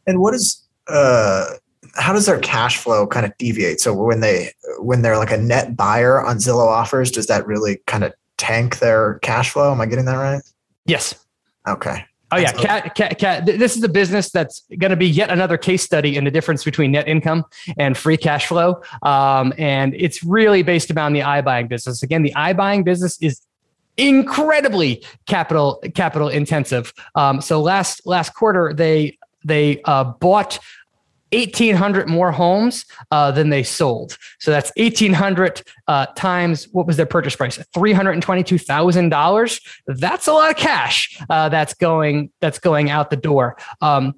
And 0.06 0.20
what 0.20 0.34
is, 0.34 0.62
uh, 0.88 1.46
how 1.94 2.12
does 2.12 2.26
their 2.26 2.38
cash 2.40 2.78
flow 2.78 3.06
kind 3.06 3.26
of 3.26 3.36
deviate? 3.38 3.80
So 3.80 3.92
when 3.94 4.20
they 4.20 4.52
when 4.78 5.02
they're 5.02 5.18
like 5.18 5.30
a 5.30 5.36
net 5.36 5.76
buyer 5.76 6.24
on 6.24 6.38
Zillow 6.38 6.66
offers, 6.66 7.10
does 7.10 7.26
that 7.26 7.46
really 7.46 7.80
kind 7.86 8.04
of 8.04 8.12
tank 8.36 8.78
their 8.78 9.18
cash 9.20 9.50
flow? 9.50 9.72
Am 9.72 9.80
I 9.80 9.86
getting 9.86 10.04
that 10.06 10.16
right? 10.16 10.42
Yes. 10.86 11.14
Okay. 11.66 12.04
Oh 12.32 12.36
yeah, 12.36 12.52
cat, 12.52 12.94
cat, 12.96 13.18
cat. 13.18 13.46
This 13.46 13.76
is 13.76 13.82
a 13.84 13.88
business 13.88 14.30
that's 14.30 14.64
going 14.78 14.90
to 14.90 14.96
be 14.96 15.06
yet 15.06 15.30
another 15.30 15.56
case 15.56 15.84
study 15.84 16.16
in 16.16 16.24
the 16.24 16.32
difference 16.32 16.64
between 16.64 16.90
net 16.90 17.06
income 17.06 17.44
and 17.78 17.96
free 17.96 18.16
cash 18.16 18.46
flow, 18.46 18.82
um, 19.02 19.52
and 19.56 19.94
it's 19.94 20.24
really 20.24 20.62
based 20.62 20.90
around 20.90 21.12
the 21.12 21.20
iBuying 21.20 21.68
business. 21.68 22.02
Again, 22.02 22.22
the 22.22 22.32
iBuying 22.34 22.84
business 22.84 23.22
is 23.22 23.40
incredibly 23.96 25.04
capital 25.26 25.80
capital 25.94 26.28
intensive. 26.28 26.92
Um, 27.14 27.40
so 27.40 27.60
last 27.60 28.04
last 28.04 28.34
quarter 28.34 28.72
they 28.74 29.16
they 29.44 29.80
uh, 29.84 30.04
bought 30.04 30.58
1,800 31.34 32.08
more 32.08 32.32
homes 32.32 32.84
uh, 33.10 33.30
than 33.30 33.50
they 33.50 33.62
sold. 33.62 34.16
So 34.38 34.50
that's 34.50 34.72
1,800 34.76 35.62
uh, 35.86 36.06
times 36.16 36.68
what 36.72 36.86
was 36.86 36.96
their 36.96 37.06
purchase 37.06 37.36
price? 37.36 37.58
$322,000. 37.74 39.60
That's 39.86 40.26
a 40.26 40.32
lot 40.32 40.50
of 40.50 40.56
cash 40.56 41.20
uh, 41.28 41.48
that's 41.48 41.74
going 41.74 42.30
that's 42.40 42.58
going 42.58 42.90
out 42.90 43.10
the 43.10 43.16
door. 43.16 43.56
Um, 43.80 44.14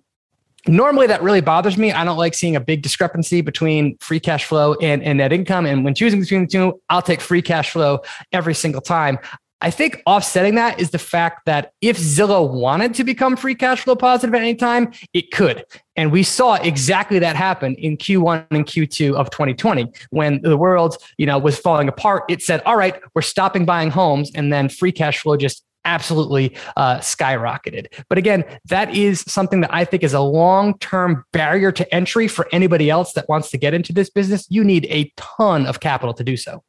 normally 0.68 1.06
that 1.06 1.22
really 1.22 1.40
bothers 1.40 1.76
me. 1.76 1.92
I 1.92 2.04
don't 2.04 2.16
like 2.16 2.34
seeing 2.34 2.56
a 2.56 2.60
big 2.60 2.82
discrepancy 2.82 3.40
between 3.40 3.96
free 3.98 4.20
cash 4.20 4.44
flow 4.44 4.74
and, 4.74 5.02
and 5.02 5.18
net 5.18 5.32
income. 5.32 5.66
And 5.66 5.84
when 5.84 5.94
choosing 5.94 6.20
between 6.20 6.42
the 6.42 6.48
two, 6.48 6.80
I'll 6.88 7.02
take 7.02 7.20
free 7.20 7.42
cash 7.42 7.70
flow 7.70 8.00
every 8.32 8.54
single 8.54 8.80
time. 8.80 9.18
I 9.62 9.70
think 9.70 10.02
offsetting 10.06 10.56
that 10.56 10.78
is 10.78 10.90
the 10.90 10.98
fact 10.98 11.46
that 11.46 11.72
if 11.80 11.96
Zillow 11.96 12.50
wanted 12.50 12.92
to 12.94 13.04
become 13.04 13.36
free 13.36 13.54
cash 13.54 13.80
flow 13.80 13.96
positive 13.96 14.34
at 14.34 14.42
any 14.42 14.54
time, 14.54 14.92
it 15.14 15.30
could. 15.30 15.64
And 15.96 16.12
we 16.12 16.22
saw 16.22 16.54
exactly 16.54 17.18
that 17.20 17.36
happen 17.36 17.74
in 17.76 17.96
Q1 17.96 18.46
and 18.50 18.66
Q2 18.66 19.14
of 19.14 19.30
2020 19.30 19.90
when 20.10 20.42
the 20.42 20.58
world, 20.58 20.98
you 21.16 21.24
know, 21.24 21.38
was 21.38 21.58
falling 21.58 21.88
apart. 21.88 22.24
It 22.28 22.42
said, 22.42 22.62
"All 22.66 22.76
right, 22.76 23.00
we're 23.14 23.22
stopping 23.22 23.64
buying 23.64 23.90
homes," 23.90 24.30
and 24.34 24.52
then 24.52 24.68
free 24.68 24.92
cash 24.92 25.20
flow 25.20 25.38
just 25.38 25.64
absolutely 25.86 26.54
uh, 26.76 26.98
skyrocketed. 26.98 27.86
But 28.08 28.18
again, 28.18 28.44
that 28.66 28.94
is 28.94 29.20
something 29.26 29.62
that 29.62 29.72
I 29.72 29.84
think 29.86 30.02
is 30.02 30.12
a 30.12 30.20
long 30.20 30.78
term 30.78 31.24
barrier 31.32 31.72
to 31.72 31.94
entry 31.94 32.28
for 32.28 32.46
anybody 32.52 32.90
else 32.90 33.14
that 33.14 33.26
wants 33.28 33.50
to 33.52 33.58
get 33.58 33.72
into 33.72 33.94
this 33.94 34.10
business. 34.10 34.46
You 34.50 34.64
need 34.64 34.86
a 34.90 35.10
ton 35.16 35.64
of 35.64 35.80
capital 35.80 36.12
to 36.14 36.24
do 36.24 36.36
so. 36.36 36.62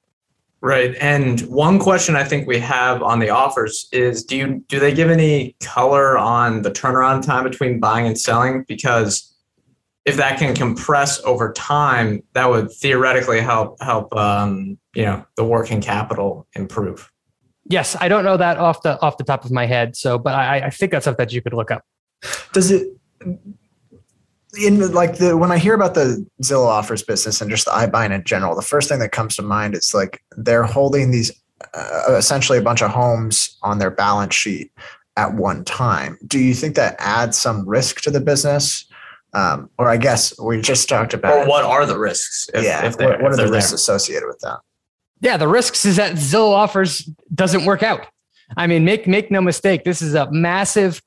Right. 0.61 0.95
And 0.95 1.41
one 1.41 1.77
question 1.77 2.15
I 2.15 2.23
think 2.23 2.47
we 2.47 2.57
have 2.59 3.03
on 3.03 3.19
the 3.19 3.29
offers 3.29 3.87
is 3.91 4.23
do 4.23 4.35
you 4.35 4.63
do 4.67 4.79
they 4.79 4.93
give 4.93 5.11
any 5.11 5.55
color 5.61 6.17
on 6.17 6.63
the 6.63 6.71
turnaround 6.71 7.23
time 7.23 7.43
between 7.43 7.79
buying 7.79 8.07
and 8.07 8.19
selling? 8.19 8.65
Because 8.67 9.33
if 10.05 10.17
that 10.17 10.39
can 10.39 10.55
compress 10.55 11.21
over 11.25 11.53
time, 11.53 12.23
that 12.33 12.49
would 12.49 12.71
theoretically 12.71 13.39
help 13.39 13.79
help 13.83 14.15
um, 14.15 14.79
you 14.95 15.03
know 15.03 15.23
the 15.35 15.43
working 15.43 15.79
capital 15.79 16.47
improve. 16.53 17.11
Yes, 17.69 17.95
I 17.99 18.07
don't 18.07 18.23
know 18.23 18.37
that 18.37 18.57
off 18.57 18.81
the 18.81 18.99
off 19.01 19.17
the 19.17 19.25
top 19.25 19.45
of 19.45 19.51
my 19.51 19.67
head. 19.67 19.95
So, 19.95 20.17
but 20.17 20.33
I, 20.33 20.65
I 20.65 20.69
think 20.71 20.91
that's 20.91 21.03
something 21.03 21.23
that 21.23 21.33
you 21.33 21.41
could 21.41 21.53
look 21.53 21.69
up. 21.69 21.83
Does 22.53 22.71
it 22.71 22.87
in 24.57 24.91
like 24.93 25.17
the 25.17 25.37
when 25.37 25.51
I 25.51 25.57
hear 25.57 25.73
about 25.73 25.93
the 25.93 26.25
Zillow 26.41 26.67
offers 26.67 27.03
business 27.03 27.41
and 27.41 27.49
just 27.49 27.65
the 27.65 27.71
iBuying 27.71 28.11
in 28.11 28.23
general, 28.23 28.55
the 28.55 28.61
first 28.61 28.89
thing 28.89 28.99
that 28.99 29.11
comes 29.11 29.35
to 29.35 29.41
mind 29.41 29.75
is 29.75 29.93
like 29.93 30.23
they're 30.35 30.63
holding 30.63 31.11
these 31.11 31.31
uh, 31.73 32.15
essentially 32.15 32.57
a 32.57 32.61
bunch 32.61 32.81
of 32.81 32.91
homes 32.91 33.57
on 33.63 33.79
their 33.79 33.91
balance 33.91 34.35
sheet 34.35 34.71
at 35.15 35.33
one 35.33 35.63
time. 35.65 36.17
Do 36.27 36.39
you 36.39 36.53
think 36.53 36.75
that 36.75 36.95
adds 36.99 37.37
some 37.37 37.67
risk 37.67 38.01
to 38.01 38.11
the 38.11 38.21
business? 38.21 38.85
Um, 39.33 39.69
or 39.77 39.89
I 39.89 39.97
guess 39.97 40.37
we 40.39 40.61
just 40.61 40.87
talked 40.87 41.13
about. 41.13 41.45
Or 41.45 41.47
what 41.47 41.63
are 41.63 41.85
the 41.85 41.97
risks? 41.99 42.49
If, 42.53 42.63
yeah, 42.63 42.85
if 42.85 42.97
what, 42.97 43.21
what 43.21 43.33
if 43.33 43.39
are 43.39 43.45
the 43.45 43.51
risks 43.51 43.71
there? 43.71 43.75
associated 43.75 44.27
with 44.27 44.39
that? 44.39 44.59
Yeah, 45.19 45.37
the 45.37 45.47
risks 45.47 45.85
is 45.85 45.95
that 45.97 46.13
Zillow 46.13 46.51
offers 46.51 47.09
doesn't 47.33 47.65
work 47.65 47.83
out. 47.83 48.07
I 48.55 48.67
mean, 48.67 48.85
make 48.85 49.07
make 49.07 49.29
no 49.29 49.41
mistake, 49.41 49.83
this 49.83 50.01
is 50.01 50.13
a 50.13 50.31
massive 50.31 51.01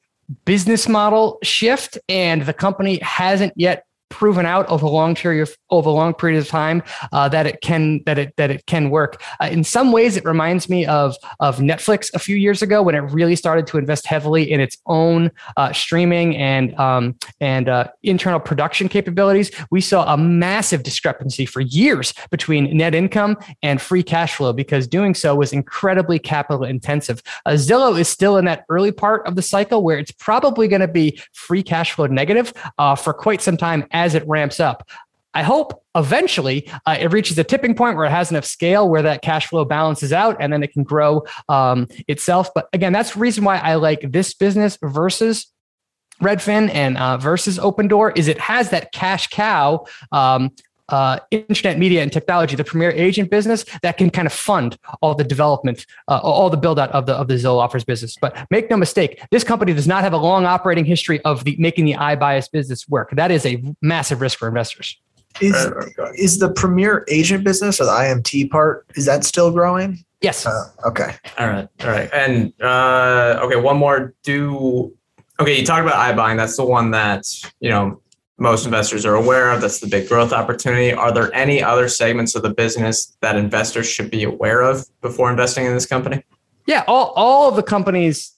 business 0.45 0.89
model 0.89 1.39
shift, 1.43 1.99
and 2.09 2.43
the 2.43 2.53
company 2.53 2.99
hasn't 2.99 3.53
yet 3.57 3.85
proven 4.11 4.45
out 4.45 4.67
over 4.69 4.85
a 4.85 4.91
long 4.91 5.15
period 5.15 5.43
of, 5.43 5.57
over 5.71 5.89
a 5.89 5.93
long 5.93 6.13
period 6.13 6.39
of 6.39 6.47
time 6.49 6.83
uh, 7.13 7.29
that 7.29 7.47
it 7.47 7.61
can 7.63 8.03
that 8.05 8.19
it 8.19 8.35
that 8.37 8.51
it 8.51 8.67
can 8.67 8.91
work. 8.91 9.23
Uh, 9.41 9.47
in 9.47 9.65
some 9.65 9.93
ways, 9.93 10.17
it 10.17 10.25
reminds 10.25 10.69
me 10.69 10.85
of 10.85 11.17
of 11.39 11.59
Netflix 11.59 12.13
a 12.13 12.19
few 12.19 12.37
years 12.37 12.61
ago 12.61 12.83
when 12.83 12.95
it 12.95 13.01
really 13.01 13.37
started 13.37 13.67
to 13.69 13.79
invest 13.79 14.07
heavily 14.07 14.51
in 14.51 14.61
its 14.61 14.77
own 14.87 15.31
uh, 15.57 15.73
streaming 15.73 16.37
and 16.37 16.75
um, 16.79 17.17
and 17.41 17.69
uh, 17.69 17.89
internal 18.03 18.41
production 18.41 18.89
capabilities. 18.89 19.51
We 19.71 19.81
saw 19.81 20.13
a 20.13 20.17
massive 20.17 20.83
discrepancy 20.83 21.47
for 21.47 21.61
years 21.61 22.13
between 22.31 22.77
net 22.77 22.95
income 22.95 23.37
and 23.63 23.81
free 23.81 24.03
cash 24.03 24.35
flow 24.35 24.53
because 24.53 24.87
doing 24.87 25.15
so 25.15 25.35
was 25.37 25.53
incredibly 25.53 26.19
capital 26.19 26.65
intensive. 26.65 27.23
Uh, 27.47 27.53
Zillow 27.53 27.99
is 27.99 28.09
still 28.09 28.37
in 28.37 28.45
that 28.47 28.65
early 28.69 28.93
part 28.93 29.27
of 29.27 29.37
the 29.37 29.43
cycle 29.43 29.83
where 29.83 29.99
it's 29.99 30.13
probably 30.13 30.69
going 30.69 30.81
to 30.81 30.89
be 30.89 31.21
free 31.33 31.63
cash 31.63 31.93
flow 31.93 32.07
negative 32.07 32.53
uh, 32.79 32.95
for 32.95 33.15
quite 33.15 33.41
some 33.41 33.57
time 33.57 33.87
as 34.01 34.15
it 34.15 34.27
ramps 34.27 34.61
up. 34.61 34.89
I 35.33 35.43
hope 35.43 35.85
eventually 35.95 36.69
uh, 36.87 36.97
it 36.99 37.13
reaches 37.13 37.39
a 37.39 37.45
tipping 37.45 37.75
point 37.75 37.97
where 37.97 38.07
it 38.07 38.11
has 38.11 38.31
enough 38.31 38.45
scale 38.45 38.89
where 38.89 39.03
that 39.03 39.23
cash 39.23 39.47
flow 39.47 39.65
balances 39.65 40.13
out 40.13 40.37
and 40.41 40.53
then 40.53 40.63
it 40.63 40.73
can 40.73 40.83
grow 40.83 41.25
um, 41.49 41.87
itself. 42.09 42.51
But 42.53 42.69
again, 42.73 42.93
that's 42.93 43.15
the 43.15 43.21
reason 43.21 43.45
why 43.45 43.59
I 43.59 43.77
like 43.77 44.11
this 44.11 44.35
business 44.35 44.77
versus 44.83 45.53
Redfin 46.21 46.75
and 46.75 46.99
uh, 46.99 47.17
versus 47.19 47.59
Opendoor 47.59 48.17
is 48.17 48.29
it 48.29 48.39
has 48.39 48.71
that 48.71 48.93
cash 48.93 49.29
cow 49.29 49.87
um, 50.11 50.51
uh, 50.91 51.19
internet 51.31 51.79
media 51.79 52.03
and 52.03 52.13
technology, 52.13 52.57
the 52.57 52.65
premier 52.65 52.91
agent 52.91 53.31
business 53.31 53.65
that 53.83 53.97
can 53.97 54.11
kind 54.11 54.27
of 54.27 54.33
fund 54.33 54.77
all 55.01 55.15
the 55.15 55.25
development, 55.25 55.87
uh, 56.09 56.19
all 56.23 56.51
the 56.51 56.57
build 56.57 56.79
out 56.79 56.91
of 56.91 57.07
the 57.07 57.15
of 57.15 57.29
the 57.29 57.35
Zillow 57.35 57.59
offers 57.59 57.85
business. 57.85 58.17
But 58.21 58.47
make 58.51 58.71
no 58.71 58.77
mistake, 58.77 59.23
this 59.31 59.45
company 59.45 59.73
does 59.73 59.87
not 59.87 60.03
have 60.03 60.13
a 60.13 60.19
long 60.19 60.45
operating 60.45 60.85
history 60.85 61.21
of 61.23 61.45
the 61.45 61.57
making 61.59 61.85
the 61.85 61.95
iBuyers 61.95 62.51
business 62.51 62.89
work. 62.89 63.11
That 63.13 63.31
is 63.31 63.47
a 63.47 63.63
massive 63.81 64.21
risk 64.21 64.39
for 64.39 64.49
investors. 64.49 64.97
Is 65.41 65.55
is 66.17 66.39
the 66.39 66.51
premier 66.51 67.05
agent 67.09 67.45
business 67.45 67.81
or 67.81 67.85
the 67.85 67.93
IMT 67.93 68.51
part 68.51 68.85
is 68.97 69.07
that 69.07 69.25
still 69.25 69.51
growing? 69.53 70.05
Yes. 70.21 70.45
Uh, 70.45 70.67
okay. 70.85 71.15
All 71.39 71.49
right. 71.49 71.69
All 71.83 71.89
right. 71.89 72.11
And 72.13 72.53
uh, 72.61 73.41
okay, 73.43 73.57
one 73.57 73.79
more. 73.79 74.15
Do 74.23 74.95
okay. 75.39 75.59
You 75.59 75.65
talked 75.65 75.87
about 75.87 76.15
iBuying. 76.15 76.37
That's 76.37 76.57
the 76.57 76.65
one 76.65 76.91
that 76.91 77.25
you 77.61 77.71
know 77.71 78.03
most 78.41 78.65
investors 78.65 79.05
are 79.05 79.15
aware 79.15 79.51
of. 79.51 79.61
That's 79.61 79.81
the 79.81 79.87
big 79.87 80.09
growth 80.09 80.33
opportunity. 80.33 80.93
Are 80.93 81.13
there 81.13 81.33
any 81.35 81.63
other 81.63 81.89
segments 81.89 82.35
of 82.35 82.43
the 82.43 82.51
business 82.51 83.17
that 83.21 83.37
investors 83.37 83.87
should 83.87 84.11
be 84.11 84.25
aware 84.25 84.63
of 84.63 84.87
before 85.03 85.31
investing 85.31 85.67
in 85.67 85.75
this 85.75 85.87
company? 85.87 86.25
Yeah, 86.67 86.85
all, 86.89 87.13
all 87.17 87.51
of 87.51 87.57
the 87.57 87.63
companies, 87.63 88.33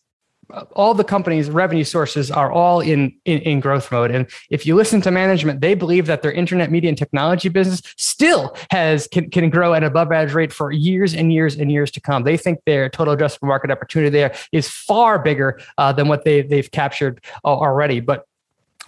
all 0.72 0.92
the 0.92 1.04
companies' 1.04 1.50
revenue 1.50 1.84
sources 1.84 2.32
are 2.32 2.50
all 2.50 2.80
in, 2.80 3.14
in, 3.24 3.38
in 3.40 3.60
growth 3.60 3.92
mode. 3.92 4.10
And 4.10 4.26
if 4.50 4.66
you 4.66 4.74
listen 4.74 5.00
to 5.02 5.12
management, 5.12 5.60
they 5.60 5.74
believe 5.74 6.06
that 6.06 6.22
their 6.22 6.32
internet 6.32 6.72
media 6.72 6.88
and 6.88 6.98
technology 6.98 7.48
business 7.48 7.80
still 7.96 8.56
has 8.70 9.06
can, 9.06 9.30
can 9.30 9.50
grow 9.50 9.72
at 9.72 9.84
above 9.84 10.10
average 10.10 10.34
rate 10.34 10.52
for 10.52 10.72
years 10.72 11.14
and 11.14 11.32
years 11.32 11.54
and 11.54 11.70
years 11.70 11.92
to 11.92 12.00
come. 12.00 12.24
They 12.24 12.36
think 12.36 12.58
their 12.66 12.88
total 12.88 13.16
addressable 13.16 13.46
market 13.46 13.70
opportunity 13.70 14.10
there 14.10 14.34
is 14.50 14.68
far 14.68 15.20
bigger 15.20 15.60
uh, 15.78 15.92
than 15.92 16.08
what 16.08 16.24
they, 16.24 16.42
they've 16.42 16.70
captured 16.70 17.24
already. 17.44 18.00
But 18.00 18.26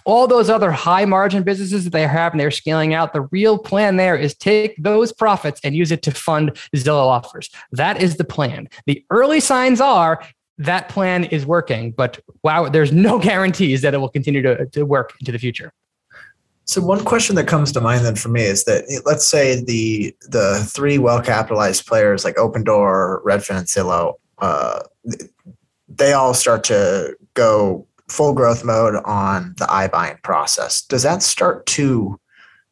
all 0.05 0.27
those 0.27 0.49
other 0.49 0.71
high 0.71 1.05
margin 1.05 1.43
businesses 1.43 1.83
that 1.83 1.89
they 1.89 2.05
have 2.07 2.31
and 2.31 2.39
they're 2.39 2.51
scaling 2.51 2.93
out, 2.93 3.11
the 3.11 3.21
real 3.21 3.57
plan 3.57 3.97
there 3.97 4.15
is 4.15 4.35
take 4.35 4.75
those 4.77 5.11
profits 5.11 5.59
and 5.63 5.75
use 5.75 5.91
it 5.91 6.03
to 6.03 6.11
fund 6.11 6.55
Zillow 6.75 7.07
offers. 7.07 7.49
That 7.71 8.01
is 8.01 8.17
the 8.17 8.23
plan. 8.23 8.69
The 8.85 9.03
early 9.09 9.39
signs 9.39 9.81
are 9.81 10.23
that 10.59 10.87
plan 10.89 11.25
is 11.25 11.45
working, 11.45 11.91
but 11.91 12.19
wow, 12.43 12.69
there's 12.69 12.91
no 12.91 13.19
guarantees 13.29 13.81
that 13.81 13.93
it 13.93 13.97
will 13.97 14.09
continue 14.09 14.41
to, 14.43 14.67
to 14.67 14.83
work 14.83 15.13
into 15.19 15.31
the 15.31 15.39
future. 15.39 15.73
So 16.67 16.81
one 16.81 17.03
question 17.03 17.35
that 17.35 17.47
comes 17.47 17.71
to 17.73 17.81
mind 17.81 18.05
then 18.05 18.15
for 18.15 18.29
me 18.29 18.41
is 18.41 18.63
that 18.63 18.85
let's 19.05 19.25
say 19.25 19.63
the 19.63 20.15
the 20.29 20.67
three 20.67 20.97
well 20.97 21.21
capitalized 21.21 21.85
players 21.85 22.25
like 22.25 22.37
Opendoor, 22.37 23.21
Redfin, 23.23 23.57
and 23.57 23.67
Zillow, 23.67 24.15
uh, 24.39 24.81
they 25.87 26.13
all 26.13 26.33
start 26.33 26.63
to 26.65 27.15
go 27.35 27.85
full 28.09 28.33
growth 28.33 28.63
mode 28.63 28.95
on 29.05 29.55
the 29.57 29.65
iBuying 29.65 30.21
process. 30.21 30.81
Does 30.81 31.03
that 31.03 31.23
start 31.23 31.65
to 31.67 32.19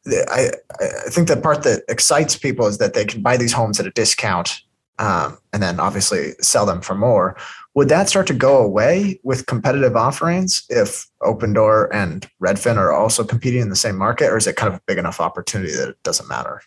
I, 0.06 0.50
I 0.80 1.08
think 1.08 1.28
the 1.28 1.36
part 1.36 1.62
that 1.62 1.82
excites 1.88 2.36
people 2.36 2.66
is 2.66 2.78
that 2.78 2.94
they 2.94 3.04
can 3.04 3.22
buy 3.22 3.36
these 3.36 3.52
homes 3.52 3.80
at 3.80 3.86
a 3.86 3.90
discount 3.90 4.60
um, 4.98 5.38
and 5.52 5.62
then 5.62 5.80
obviously 5.80 6.32
sell 6.40 6.66
them 6.66 6.80
for 6.80 6.94
more. 6.94 7.36
Would 7.74 7.88
that 7.88 8.08
start 8.08 8.26
to 8.28 8.34
go 8.34 8.58
away 8.58 9.18
with 9.24 9.46
competitive 9.46 9.96
offerings 9.96 10.64
if 10.68 11.06
Opendoor 11.22 11.88
and 11.92 12.28
Redfin 12.40 12.76
are 12.76 12.92
also 12.92 13.24
competing 13.24 13.62
in 13.62 13.70
the 13.70 13.76
same 13.76 13.96
market, 13.96 14.26
or 14.26 14.36
is 14.36 14.46
it 14.46 14.56
kind 14.56 14.72
of 14.72 14.78
a 14.78 14.82
big 14.86 14.98
enough 14.98 15.20
opportunity 15.20 15.74
that 15.74 15.88
it 15.88 16.02
doesn't 16.04 16.28
matter? 16.28 16.62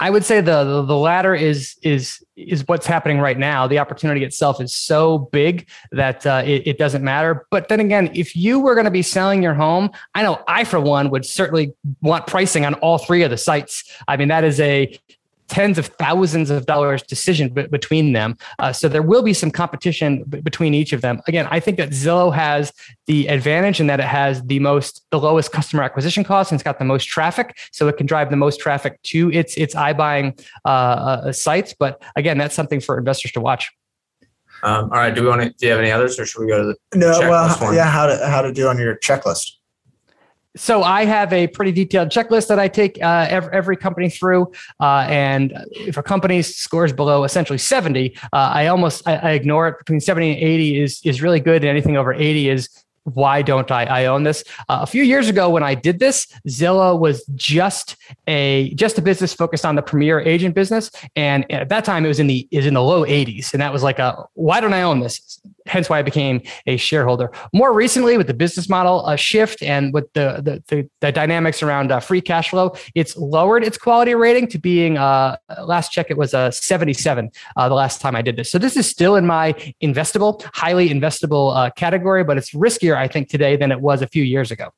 I 0.00 0.10
would 0.10 0.24
say 0.24 0.40
the, 0.40 0.64
the, 0.64 0.82
the 0.82 0.96
latter 0.96 1.34
is 1.34 1.76
is 1.82 2.24
is 2.36 2.66
what's 2.68 2.86
happening 2.86 3.18
right 3.18 3.38
now. 3.38 3.66
The 3.66 3.78
opportunity 3.80 4.24
itself 4.24 4.60
is 4.60 4.74
so 4.74 5.18
big 5.18 5.68
that 5.90 6.24
uh, 6.24 6.42
it, 6.44 6.66
it, 6.66 6.78
doesn't 6.78 7.02
matter. 7.02 7.46
But 7.50 7.68
then 7.68 7.80
again, 7.80 8.10
if 8.14 8.36
you 8.36 8.60
were 8.60 8.74
going 8.74 8.84
to 8.84 8.92
be 8.92 9.02
selling 9.02 9.42
your 9.42 9.54
home, 9.54 9.90
I 10.14 10.22
know 10.22 10.40
I 10.46 10.62
for 10.62 10.78
one 10.78 11.10
would 11.10 11.24
certainly 11.24 11.72
want 12.00 12.28
pricing 12.28 12.64
on 12.64 12.74
all 12.74 12.98
three 12.98 13.22
of 13.24 13.30
the 13.30 13.36
sites. 13.36 13.84
I 14.06 14.16
mean, 14.16 14.28
that 14.28 14.44
is 14.44 14.60
a 14.60 14.96
tens 15.48 15.78
of 15.78 15.86
thousands 15.86 16.50
of 16.50 16.66
dollars 16.66 17.02
decision 17.02 17.48
b- 17.48 17.66
between 17.66 18.12
them. 18.12 18.36
Uh, 18.58 18.72
so 18.72 18.88
there 18.88 19.02
will 19.02 19.22
be 19.22 19.32
some 19.32 19.50
competition 19.50 20.24
b- 20.28 20.40
between 20.40 20.74
each 20.74 20.92
of 20.92 21.00
them. 21.00 21.20
Again, 21.26 21.48
I 21.50 21.60
think 21.60 21.76
that 21.78 21.90
Zillow 21.90 22.34
has 22.34 22.72
the 23.06 23.26
advantage 23.28 23.80
in 23.80 23.86
that 23.88 24.00
it 24.00 24.06
has 24.06 24.42
the 24.44 24.58
most, 24.60 25.04
the 25.10 25.18
lowest 25.18 25.52
customer 25.52 25.82
acquisition 25.82 26.24
cost, 26.24 26.52
and 26.52 26.56
it's 26.58 26.64
got 26.64 26.78
the 26.78 26.84
most 26.84 27.06
traffic, 27.06 27.58
so 27.72 27.88
it 27.88 27.96
can 27.96 28.06
drive 28.06 28.30
the 28.30 28.36
most 28.36 28.60
traffic 28.60 29.00
to 29.04 29.30
its 29.32 29.56
its 29.56 29.74
iBuying 29.74 30.38
uh, 30.64 30.68
uh, 30.68 31.32
sites. 31.32 31.74
But 31.78 32.02
again, 32.16 32.38
that's 32.38 32.54
something 32.54 32.80
for 32.80 32.98
investors 32.98 33.32
to 33.32 33.40
watch. 33.40 33.70
Um, 34.62 34.84
all 34.84 34.98
right. 34.98 35.14
Do 35.14 35.22
we 35.22 35.28
want 35.28 35.42
to? 35.42 35.50
Do 35.50 35.66
you 35.66 35.72
have 35.72 35.80
any 35.80 35.90
others, 35.90 36.18
or 36.18 36.26
should 36.26 36.40
we 36.40 36.48
go 36.48 36.58
to 36.58 36.74
the? 36.92 36.98
No. 36.98 37.18
Well, 37.20 37.48
one? 37.58 37.74
yeah. 37.74 37.88
How 37.88 38.06
to 38.06 38.26
how 38.26 38.42
to 38.42 38.52
do 38.52 38.66
on 38.68 38.78
your 38.78 38.96
checklist? 38.96 39.52
So 40.58 40.82
I 40.82 41.04
have 41.04 41.32
a 41.32 41.46
pretty 41.46 41.72
detailed 41.72 42.08
checklist 42.08 42.48
that 42.48 42.58
I 42.58 42.68
take 42.68 43.02
uh, 43.02 43.26
every, 43.30 43.52
every, 43.52 43.76
company 43.76 44.10
through, 44.10 44.52
uh, 44.80 45.06
and 45.08 45.52
if 45.70 45.96
a 45.96 46.02
company 46.02 46.42
scores 46.42 46.92
below 46.92 47.24
essentially 47.24 47.58
70, 47.58 48.16
uh, 48.16 48.26
I 48.32 48.66
almost 48.66 49.06
I, 49.06 49.16
I, 49.16 49.30
ignore 49.30 49.68
it. 49.68 49.78
Between 49.78 50.00
70 50.00 50.32
and 50.32 50.42
80 50.42 50.80
is 50.82 51.00
is 51.04 51.22
really 51.22 51.40
good, 51.40 51.62
and 51.62 51.70
anything 51.70 51.96
over 51.96 52.12
80 52.12 52.48
is 52.48 52.68
why 53.14 53.42
don't 53.42 53.70
I, 53.70 53.84
I 53.84 54.06
own 54.06 54.24
this? 54.24 54.44
Uh, 54.68 54.80
a 54.82 54.86
few 54.86 55.02
years 55.02 55.28
ago, 55.28 55.48
when 55.48 55.62
I 55.62 55.74
did 55.74 55.98
this, 55.98 56.26
Zillow 56.48 56.98
was 56.98 57.24
just 57.34 57.96
a 58.26 58.74
just 58.74 58.98
a 58.98 59.02
business 59.02 59.32
focused 59.32 59.64
on 59.64 59.76
the 59.76 59.82
premier 59.82 60.20
agent 60.20 60.54
business, 60.54 60.90
and 61.16 61.50
at 61.50 61.68
that 61.68 61.84
time 61.84 62.04
it 62.04 62.08
was 62.08 62.20
in 62.20 62.26
the 62.26 62.48
is 62.50 62.66
in 62.66 62.74
the 62.74 62.82
low 62.82 63.04
80s, 63.04 63.52
and 63.52 63.62
that 63.62 63.72
was 63.72 63.82
like 63.82 63.98
a 63.98 64.24
why 64.34 64.60
don't 64.60 64.74
I 64.74 64.82
own 64.82 65.00
this? 65.00 65.40
Hence 65.68 65.88
why 65.88 65.98
I 65.98 66.02
became 66.02 66.42
a 66.66 66.76
shareholder. 66.76 67.30
More 67.52 67.72
recently, 67.72 68.16
with 68.16 68.26
the 68.26 68.34
business 68.34 68.68
model 68.68 69.04
uh, 69.06 69.16
shift 69.16 69.62
and 69.62 69.92
with 69.92 70.12
the 70.14 70.40
the, 70.42 70.62
the, 70.68 70.88
the 71.00 71.12
dynamics 71.12 71.62
around 71.62 71.92
uh, 71.92 72.00
free 72.00 72.20
cash 72.20 72.50
flow, 72.50 72.74
it's 72.94 73.16
lowered 73.16 73.64
its 73.64 73.78
quality 73.78 74.14
rating 74.14 74.48
to 74.48 74.58
being 74.58 74.98
uh, 74.98 75.36
last 75.64 75.92
check 75.92 76.10
it 76.10 76.16
was 76.16 76.34
a 76.34 76.50
77 76.52 77.30
uh, 77.56 77.68
the 77.68 77.74
last 77.74 78.00
time 78.00 78.16
I 78.16 78.22
did 78.22 78.36
this. 78.36 78.50
So 78.50 78.58
this 78.58 78.76
is 78.76 78.88
still 78.88 79.16
in 79.16 79.26
my 79.26 79.52
investable, 79.82 80.42
highly 80.54 80.88
investable 80.88 81.56
uh, 81.56 81.70
category, 81.70 82.24
but 82.24 82.38
it's 82.38 82.52
riskier 82.52 82.96
I 82.96 83.08
think 83.08 83.28
today 83.28 83.56
than 83.56 83.72
it 83.72 83.80
was 83.80 84.02
a 84.02 84.06
few 84.06 84.22
years 84.22 84.50
ago. 84.50 84.70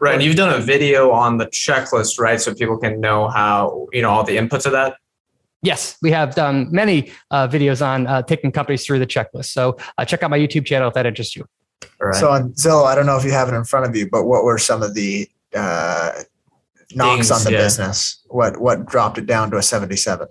Right. 0.00 0.14
And 0.14 0.22
you've 0.22 0.36
done 0.36 0.52
a 0.52 0.62
video 0.62 1.10
on 1.10 1.38
the 1.38 1.46
checklist, 1.46 2.18
right? 2.18 2.40
So 2.40 2.54
people 2.54 2.78
can 2.78 3.00
know 3.00 3.28
how, 3.28 3.86
you 3.92 4.02
know, 4.02 4.10
all 4.10 4.24
the 4.24 4.36
inputs 4.36 4.66
of 4.66 4.72
that. 4.72 4.96
Yes, 5.64 5.96
we 6.02 6.10
have 6.10 6.34
done 6.34 6.68
many 6.70 7.10
uh, 7.30 7.48
videos 7.48 7.84
on 7.84 8.06
uh, 8.06 8.20
taking 8.22 8.52
companies 8.52 8.84
through 8.84 8.98
the 8.98 9.06
checklist. 9.06 9.46
So 9.46 9.78
uh, 9.96 10.04
check 10.04 10.22
out 10.22 10.30
my 10.30 10.38
YouTube 10.38 10.66
channel 10.66 10.88
if 10.88 10.94
that 10.94 11.06
interests 11.06 11.34
you. 11.34 11.46
So 12.12 12.30
on 12.30 12.52
Zillow, 12.52 12.84
I 12.84 12.94
don't 12.94 13.06
know 13.06 13.16
if 13.16 13.24
you 13.24 13.32
have 13.32 13.48
it 13.48 13.54
in 13.54 13.64
front 13.64 13.86
of 13.86 13.96
you, 13.96 14.08
but 14.10 14.24
what 14.24 14.44
were 14.44 14.58
some 14.58 14.82
of 14.82 14.94
the 14.94 15.26
uh, 15.54 16.12
knocks 16.94 17.28
Things, 17.28 17.30
on 17.30 17.44
the 17.44 17.52
yeah. 17.52 17.64
business? 17.64 18.22
What 18.26 18.60
what 18.60 18.84
dropped 18.86 19.16
it 19.16 19.26
down 19.26 19.50
to 19.52 19.56
a 19.56 19.62
77? 19.62 20.28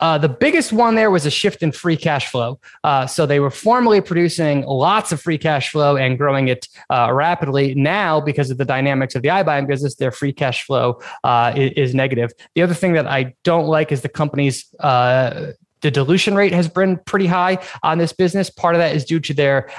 Uh, 0.00 0.18
the 0.18 0.28
biggest 0.28 0.72
one 0.72 0.94
there 0.94 1.10
was 1.10 1.26
a 1.26 1.30
shift 1.30 1.62
in 1.62 1.72
free 1.72 1.96
cash 1.96 2.30
flow. 2.30 2.60
Uh, 2.84 3.06
so 3.06 3.26
they 3.26 3.40
were 3.40 3.50
formerly 3.50 4.00
producing 4.00 4.62
lots 4.62 5.12
of 5.12 5.20
free 5.20 5.38
cash 5.38 5.70
flow 5.70 5.96
and 5.96 6.18
growing 6.18 6.48
it 6.48 6.68
uh, 6.90 7.10
rapidly. 7.12 7.74
Now, 7.74 8.20
because 8.20 8.50
of 8.50 8.58
the 8.58 8.64
dynamics 8.64 9.14
of 9.14 9.22
the 9.22 9.28
iBuying 9.28 9.66
business, 9.66 9.96
their 9.96 10.12
free 10.12 10.32
cash 10.32 10.64
flow 10.64 11.00
uh, 11.24 11.52
is, 11.56 11.72
is, 11.72 11.94
negative. 11.94 12.30
The 12.54 12.62
other 12.62 12.74
thing 12.74 12.92
that 12.92 13.06
I 13.06 13.34
don't 13.44 13.66
like 13.66 13.90
is 13.90 14.02
the 14.02 14.08
company's 14.08 14.72
uh, 14.78 15.52
the 15.80 15.90
dilution 15.90 16.34
rate 16.34 16.52
has 16.52 16.68
been 16.68 16.98
pretty 17.06 17.26
high 17.26 17.58
on 17.82 17.98
this 17.98 18.12
business. 18.12 18.50
Part 18.50 18.74
of 18.74 18.80
that 18.80 18.94
is 18.94 19.04
due 19.04 19.20
to 19.20 19.34
their 19.34 19.70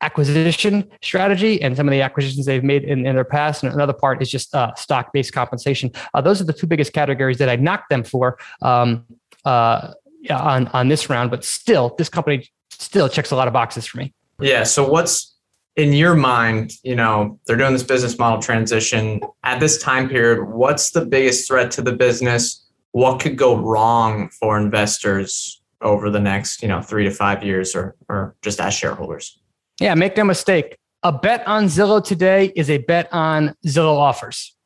acquisition 0.00 0.88
strategy 1.02 1.60
and 1.60 1.76
some 1.76 1.88
of 1.88 1.92
the 1.92 2.02
acquisitions 2.02 2.46
they've 2.46 2.62
made 2.62 2.84
in, 2.84 3.06
in 3.06 3.14
their 3.14 3.24
past. 3.24 3.62
And 3.62 3.72
another 3.72 3.92
part 3.92 4.22
is 4.22 4.30
just 4.30 4.54
uh, 4.54 4.74
stock 4.74 5.12
based 5.12 5.32
compensation. 5.32 5.90
Uh, 6.14 6.20
those 6.20 6.40
are 6.40 6.44
the 6.44 6.52
two 6.52 6.66
biggest 6.66 6.92
categories 6.92 7.38
that 7.38 7.48
I 7.48 7.56
knocked 7.56 7.90
them 7.90 8.04
for. 8.04 8.38
Um, 8.62 9.04
uh, 9.48 9.94
on 10.30 10.68
on 10.68 10.88
this 10.88 11.08
round, 11.08 11.30
but 11.30 11.44
still, 11.44 11.94
this 11.96 12.08
company 12.08 12.48
still 12.70 13.08
checks 13.08 13.30
a 13.30 13.36
lot 13.36 13.48
of 13.48 13.54
boxes 13.54 13.86
for 13.86 13.98
me. 13.98 14.12
Yeah. 14.40 14.64
So 14.64 14.88
what's 14.88 15.36
in 15.76 15.92
your 15.92 16.14
mind? 16.14 16.72
You 16.82 16.96
know, 16.96 17.40
they're 17.46 17.56
doing 17.56 17.72
this 17.72 17.82
business 17.82 18.18
model 18.18 18.40
transition 18.40 19.20
at 19.42 19.58
this 19.58 19.82
time 19.82 20.08
period. 20.08 20.48
What's 20.48 20.90
the 20.90 21.04
biggest 21.04 21.48
threat 21.48 21.70
to 21.72 21.82
the 21.82 21.92
business? 21.92 22.66
What 22.92 23.20
could 23.20 23.36
go 23.36 23.56
wrong 23.56 24.30
for 24.38 24.58
investors 24.58 25.60
over 25.80 26.10
the 26.10 26.20
next, 26.20 26.62
you 26.62 26.68
know, 26.68 26.82
three 26.82 27.04
to 27.04 27.10
five 27.10 27.42
years, 27.42 27.74
or 27.74 27.96
or 28.08 28.36
just 28.42 28.60
as 28.60 28.74
shareholders? 28.74 29.40
Yeah, 29.80 29.94
make 29.94 30.16
no 30.16 30.24
mistake. 30.24 30.76
A 31.04 31.12
bet 31.12 31.46
on 31.46 31.66
Zillow 31.66 32.04
today 32.04 32.52
is 32.56 32.68
a 32.68 32.78
bet 32.78 33.08
on 33.12 33.54
Zillow 33.64 33.96
offers. 33.96 34.56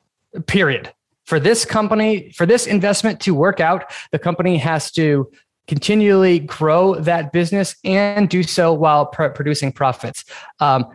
Period 0.47 0.91
for 1.25 1.39
this 1.39 1.65
company, 1.65 2.31
for 2.31 2.45
this 2.45 2.67
investment 2.67 3.19
to 3.21 3.33
work 3.33 3.59
out, 3.59 3.91
the 4.11 4.19
company 4.19 4.57
has 4.57 4.91
to 4.91 5.31
continually 5.67 6.39
grow 6.39 6.95
that 6.95 7.31
business 7.31 7.75
and 7.83 8.29
do 8.29 8.43
so 8.43 8.73
while 8.73 9.05
pr- 9.05 9.27
producing 9.27 9.71
profits. 9.71 10.25
Um, 10.59 10.85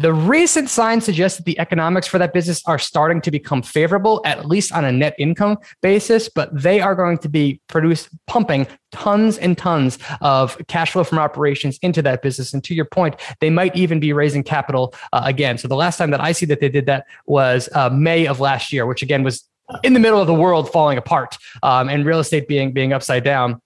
the 0.00 0.12
recent 0.12 0.70
signs 0.70 1.04
suggest 1.04 1.38
that 1.38 1.44
the 1.44 1.58
economics 1.58 2.06
for 2.06 2.18
that 2.18 2.32
business 2.32 2.62
are 2.66 2.78
starting 2.78 3.20
to 3.22 3.32
become 3.32 3.62
favorable, 3.62 4.22
at 4.24 4.46
least 4.46 4.70
on 4.70 4.84
a 4.84 4.92
net 4.92 5.16
income 5.18 5.58
basis, 5.82 6.28
but 6.28 6.50
they 6.54 6.80
are 6.80 6.94
going 6.94 7.18
to 7.18 7.28
be 7.28 7.60
produce 7.66 8.08
pumping 8.28 8.68
tons 8.92 9.38
and 9.38 9.58
tons 9.58 9.98
of 10.20 10.56
cash 10.68 10.92
flow 10.92 11.02
from 11.02 11.18
operations 11.18 11.78
into 11.82 12.00
that 12.02 12.22
business. 12.22 12.54
And 12.54 12.62
to 12.62 12.74
your 12.76 12.84
point, 12.84 13.16
they 13.40 13.50
might 13.50 13.74
even 13.74 13.98
be 13.98 14.12
raising 14.12 14.44
capital 14.44 14.94
uh, 15.12 15.22
again. 15.24 15.58
So 15.58 15.66
the 15.66 15.74
last 15.74 15.96
time 15.96 16.12
that 16.12 16.20
I 16.20 16.30
see 16.30 16.46
that 16.46 16.60
they 16.60 16.68
did 16.68 16.86
that 16.86 17.06
was 17.26 17.68
uh, 17.74 17.90
May 17.90 18.28
of 18.28 18.38
last 18.38 18.72
year, 18.72 18.86
which 18.86 19.02
again 19.02 19.24
was 19.24 19.48
in 19.82 19.92
the 19.92 20.00
middle 20.00 20.20
of 20.20 20.26
the 20.26 20.34
world 20.34 20.70
falling 20.70 20.98
apart 20.98 21.36
um, 21.62 21.88
and 21.88 22.04
real 22.04 22.18
estate 22.18 22.48
being 22.48 22.72
being 22.72 22.92
upside 22.92 23.24
down. 23.24 23.60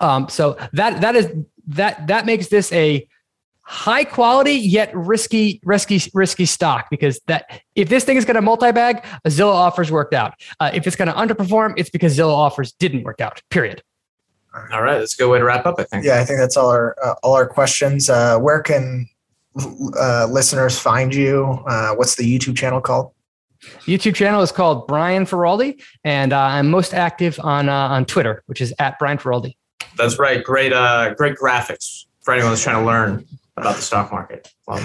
Um, 0.00 0.28
so 0.28 0.56
that 0.72 1.00
that 1.00 1.16
is 1.16 1.30
that 1.68 2.06
that 2.06 2.26
makes 2.26 2.48
this 2.48 2.72
a 2.72 3.06
high 3.62 4.04
quality 4.04 4.52
yet 4.52 4.94
risky 4.94 5.60
risky 5.64 6.00
risky 6.12 6.44
stock 6.44 6.86
because 6.90 7.20
that 7.26 7.62
if 7.74 7.88
this 7.88 8.04
thing 8.04 8.16
is 8.16 8.24
going 8.24 8.34
to 8.34 8.42
multi-bag, 8.42 9.04
Zillow 9.26 9.54
offers 9.54 9.90
worked 9.90 10.14
out. 10.14 10.34
Uh, 10.60 10.70
if 10.74 10.86
it's 10.86 10.96
going 10.96 11.08
to 11.08 11.14
underperform, 11.14 11.74
it's 11.76 11.90
because 11.90 12.16
Zillow 12.16 12.34
offers 12.34 12.72
didn't 12.72 13.04
work 13.04 13.20
out. 13.20 13.40
Period. 13.50 13.82
All 14.72 14.82
right, 14.82 14.98
that's 14.98 15.14
a 15.14 15.16
good 15.16 15.30
way 15.30 15.38
to 15.38 15.44
wrap 15.44 15.66
up. 15.66 15.76
I 15.78 15.84
think. 15.84 16.04
Yeah, 16.04 16.20
I 16.20 16.24
think 16.24 16.38
that's 16.38 16.56
all 16.56 16.70
our 16.70 16.94
uh, 17.02 17.14
all 17.22 17.34
our 17.34 17.46
questions. 17.46 18.08
Uh, 18.08 18.38
where 18.38 18.60
can 18.60 19.08
uh, 19.98 20.28
listeners 20.30 20.78
find 20.78 21.12
you? 21.14 21.64
Uh, 21.66 21.94
what's 21.94 22.14
the 22.14 22.24
YouTube 22.24 22.56
channel 22.56 22.80
called? 22.80 23.12
YouTube 23.86 24.14
channel 24.14 24.42
is 24.42 24.52
called 24.52 24.86
Brian 24.86 25.24
Feroldi, 25.24 25.82
and 26.04 26.32
uh, 26.32 26.38
I'm 26.38 26.70
most 26.70 26.94
active 26.94 27.38
on 27.40 27.68
uh, 27.68 27.72
on 27.72 28.04
Twitter, 28.04 28.42
which 28.46 28.60
is 28.60 28.72
at 28.78 28.98
Brian 28.98 29.18
Feroldi. 29.18 29.56
That's 29.96 30.18
right. 30.18 30.42
Great, 30.42 30.72
uh, 30.72 31.14
great 31.14 31.36
graphics 31.36 32.06
for 32.22 32.34
anyone 32.34 32.52
who's 32.52 32.62
trying 32.62 32.80
to 32.80 32.86
learn 32.86 33.24
about 33.56 33.76
the 33.76 33.82
stock 33.82 34.10
market. 34.10 34.48
Well, 34.66 34.80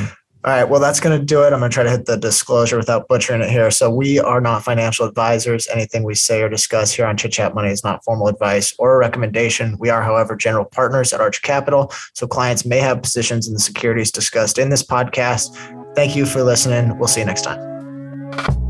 all 0.46 0.54
right. 0.54 0.63
Well, 0.63 0.80
that's 0.80 1.02
going 1.02 1.20
to 1.20 1.26
do 1.26 1.44
it. 1.44 1.52
I'm 1.52 1.60
going 1.60 1.70
to 1.70 1.74
try 1.74 1.84
to 1.84 1.89
hit 1.89 2.06
the 2.06 2.15
disclosure 2.15 2.78
without 2.78 3.10
butchering 3.10 3.42
it 3.42 3.50
here. 3.50 3.70
So, 3.72 3.89
we 3.89 4.20
are 4.20 4.39
not 4.39 4.63
financial 4.63 5.06
advisors. 5.06 5.68
Anything 5.68 6.04
we 6.04 6.15
say 6.15 6.42
or 6.42 6.48
discuss 6.48 6.94
here 6.94 7.06
on 7.06 7.18
Chit 7.18 7.34
Chat 7.34 7.54
Money 7.54 7.72
is 7.72 7.84
not 7.84 8.06
formal 8.06 8.30
advice 8.30 8.74
or 8.80 8.96
a 8.96 8.98
recommendation. 8.98 9.76
We 9.80 9.89
are, 9.89 10.02
however, 10.02 10.38
general 10.38 10.63
partners 10.63 11.12
at 11.12 11.20
Arch 11.20 11.42
Capital. 11.42 11.92
So, 12.13 12.26
clients 12.26 12.65
may 12.65 12.80
have 12.80 13.02
positions 13.02 13.50
in 13.50 13.54
the 13.54 13.60
securities 13.60 14.12
discussed 14.12 14.58
in 14.58 14.70
this 14.70 14.84
podcast. 14.84 15.56
Thank 15.94 16.15
you 16.15 16.26
for 16.26 16.42
listening. 16.42 16.98
We'll 16.98 17.10
see 17.10 17.20
you 17.20 17.26
next 17.26 17.42
time. 17.42 18.68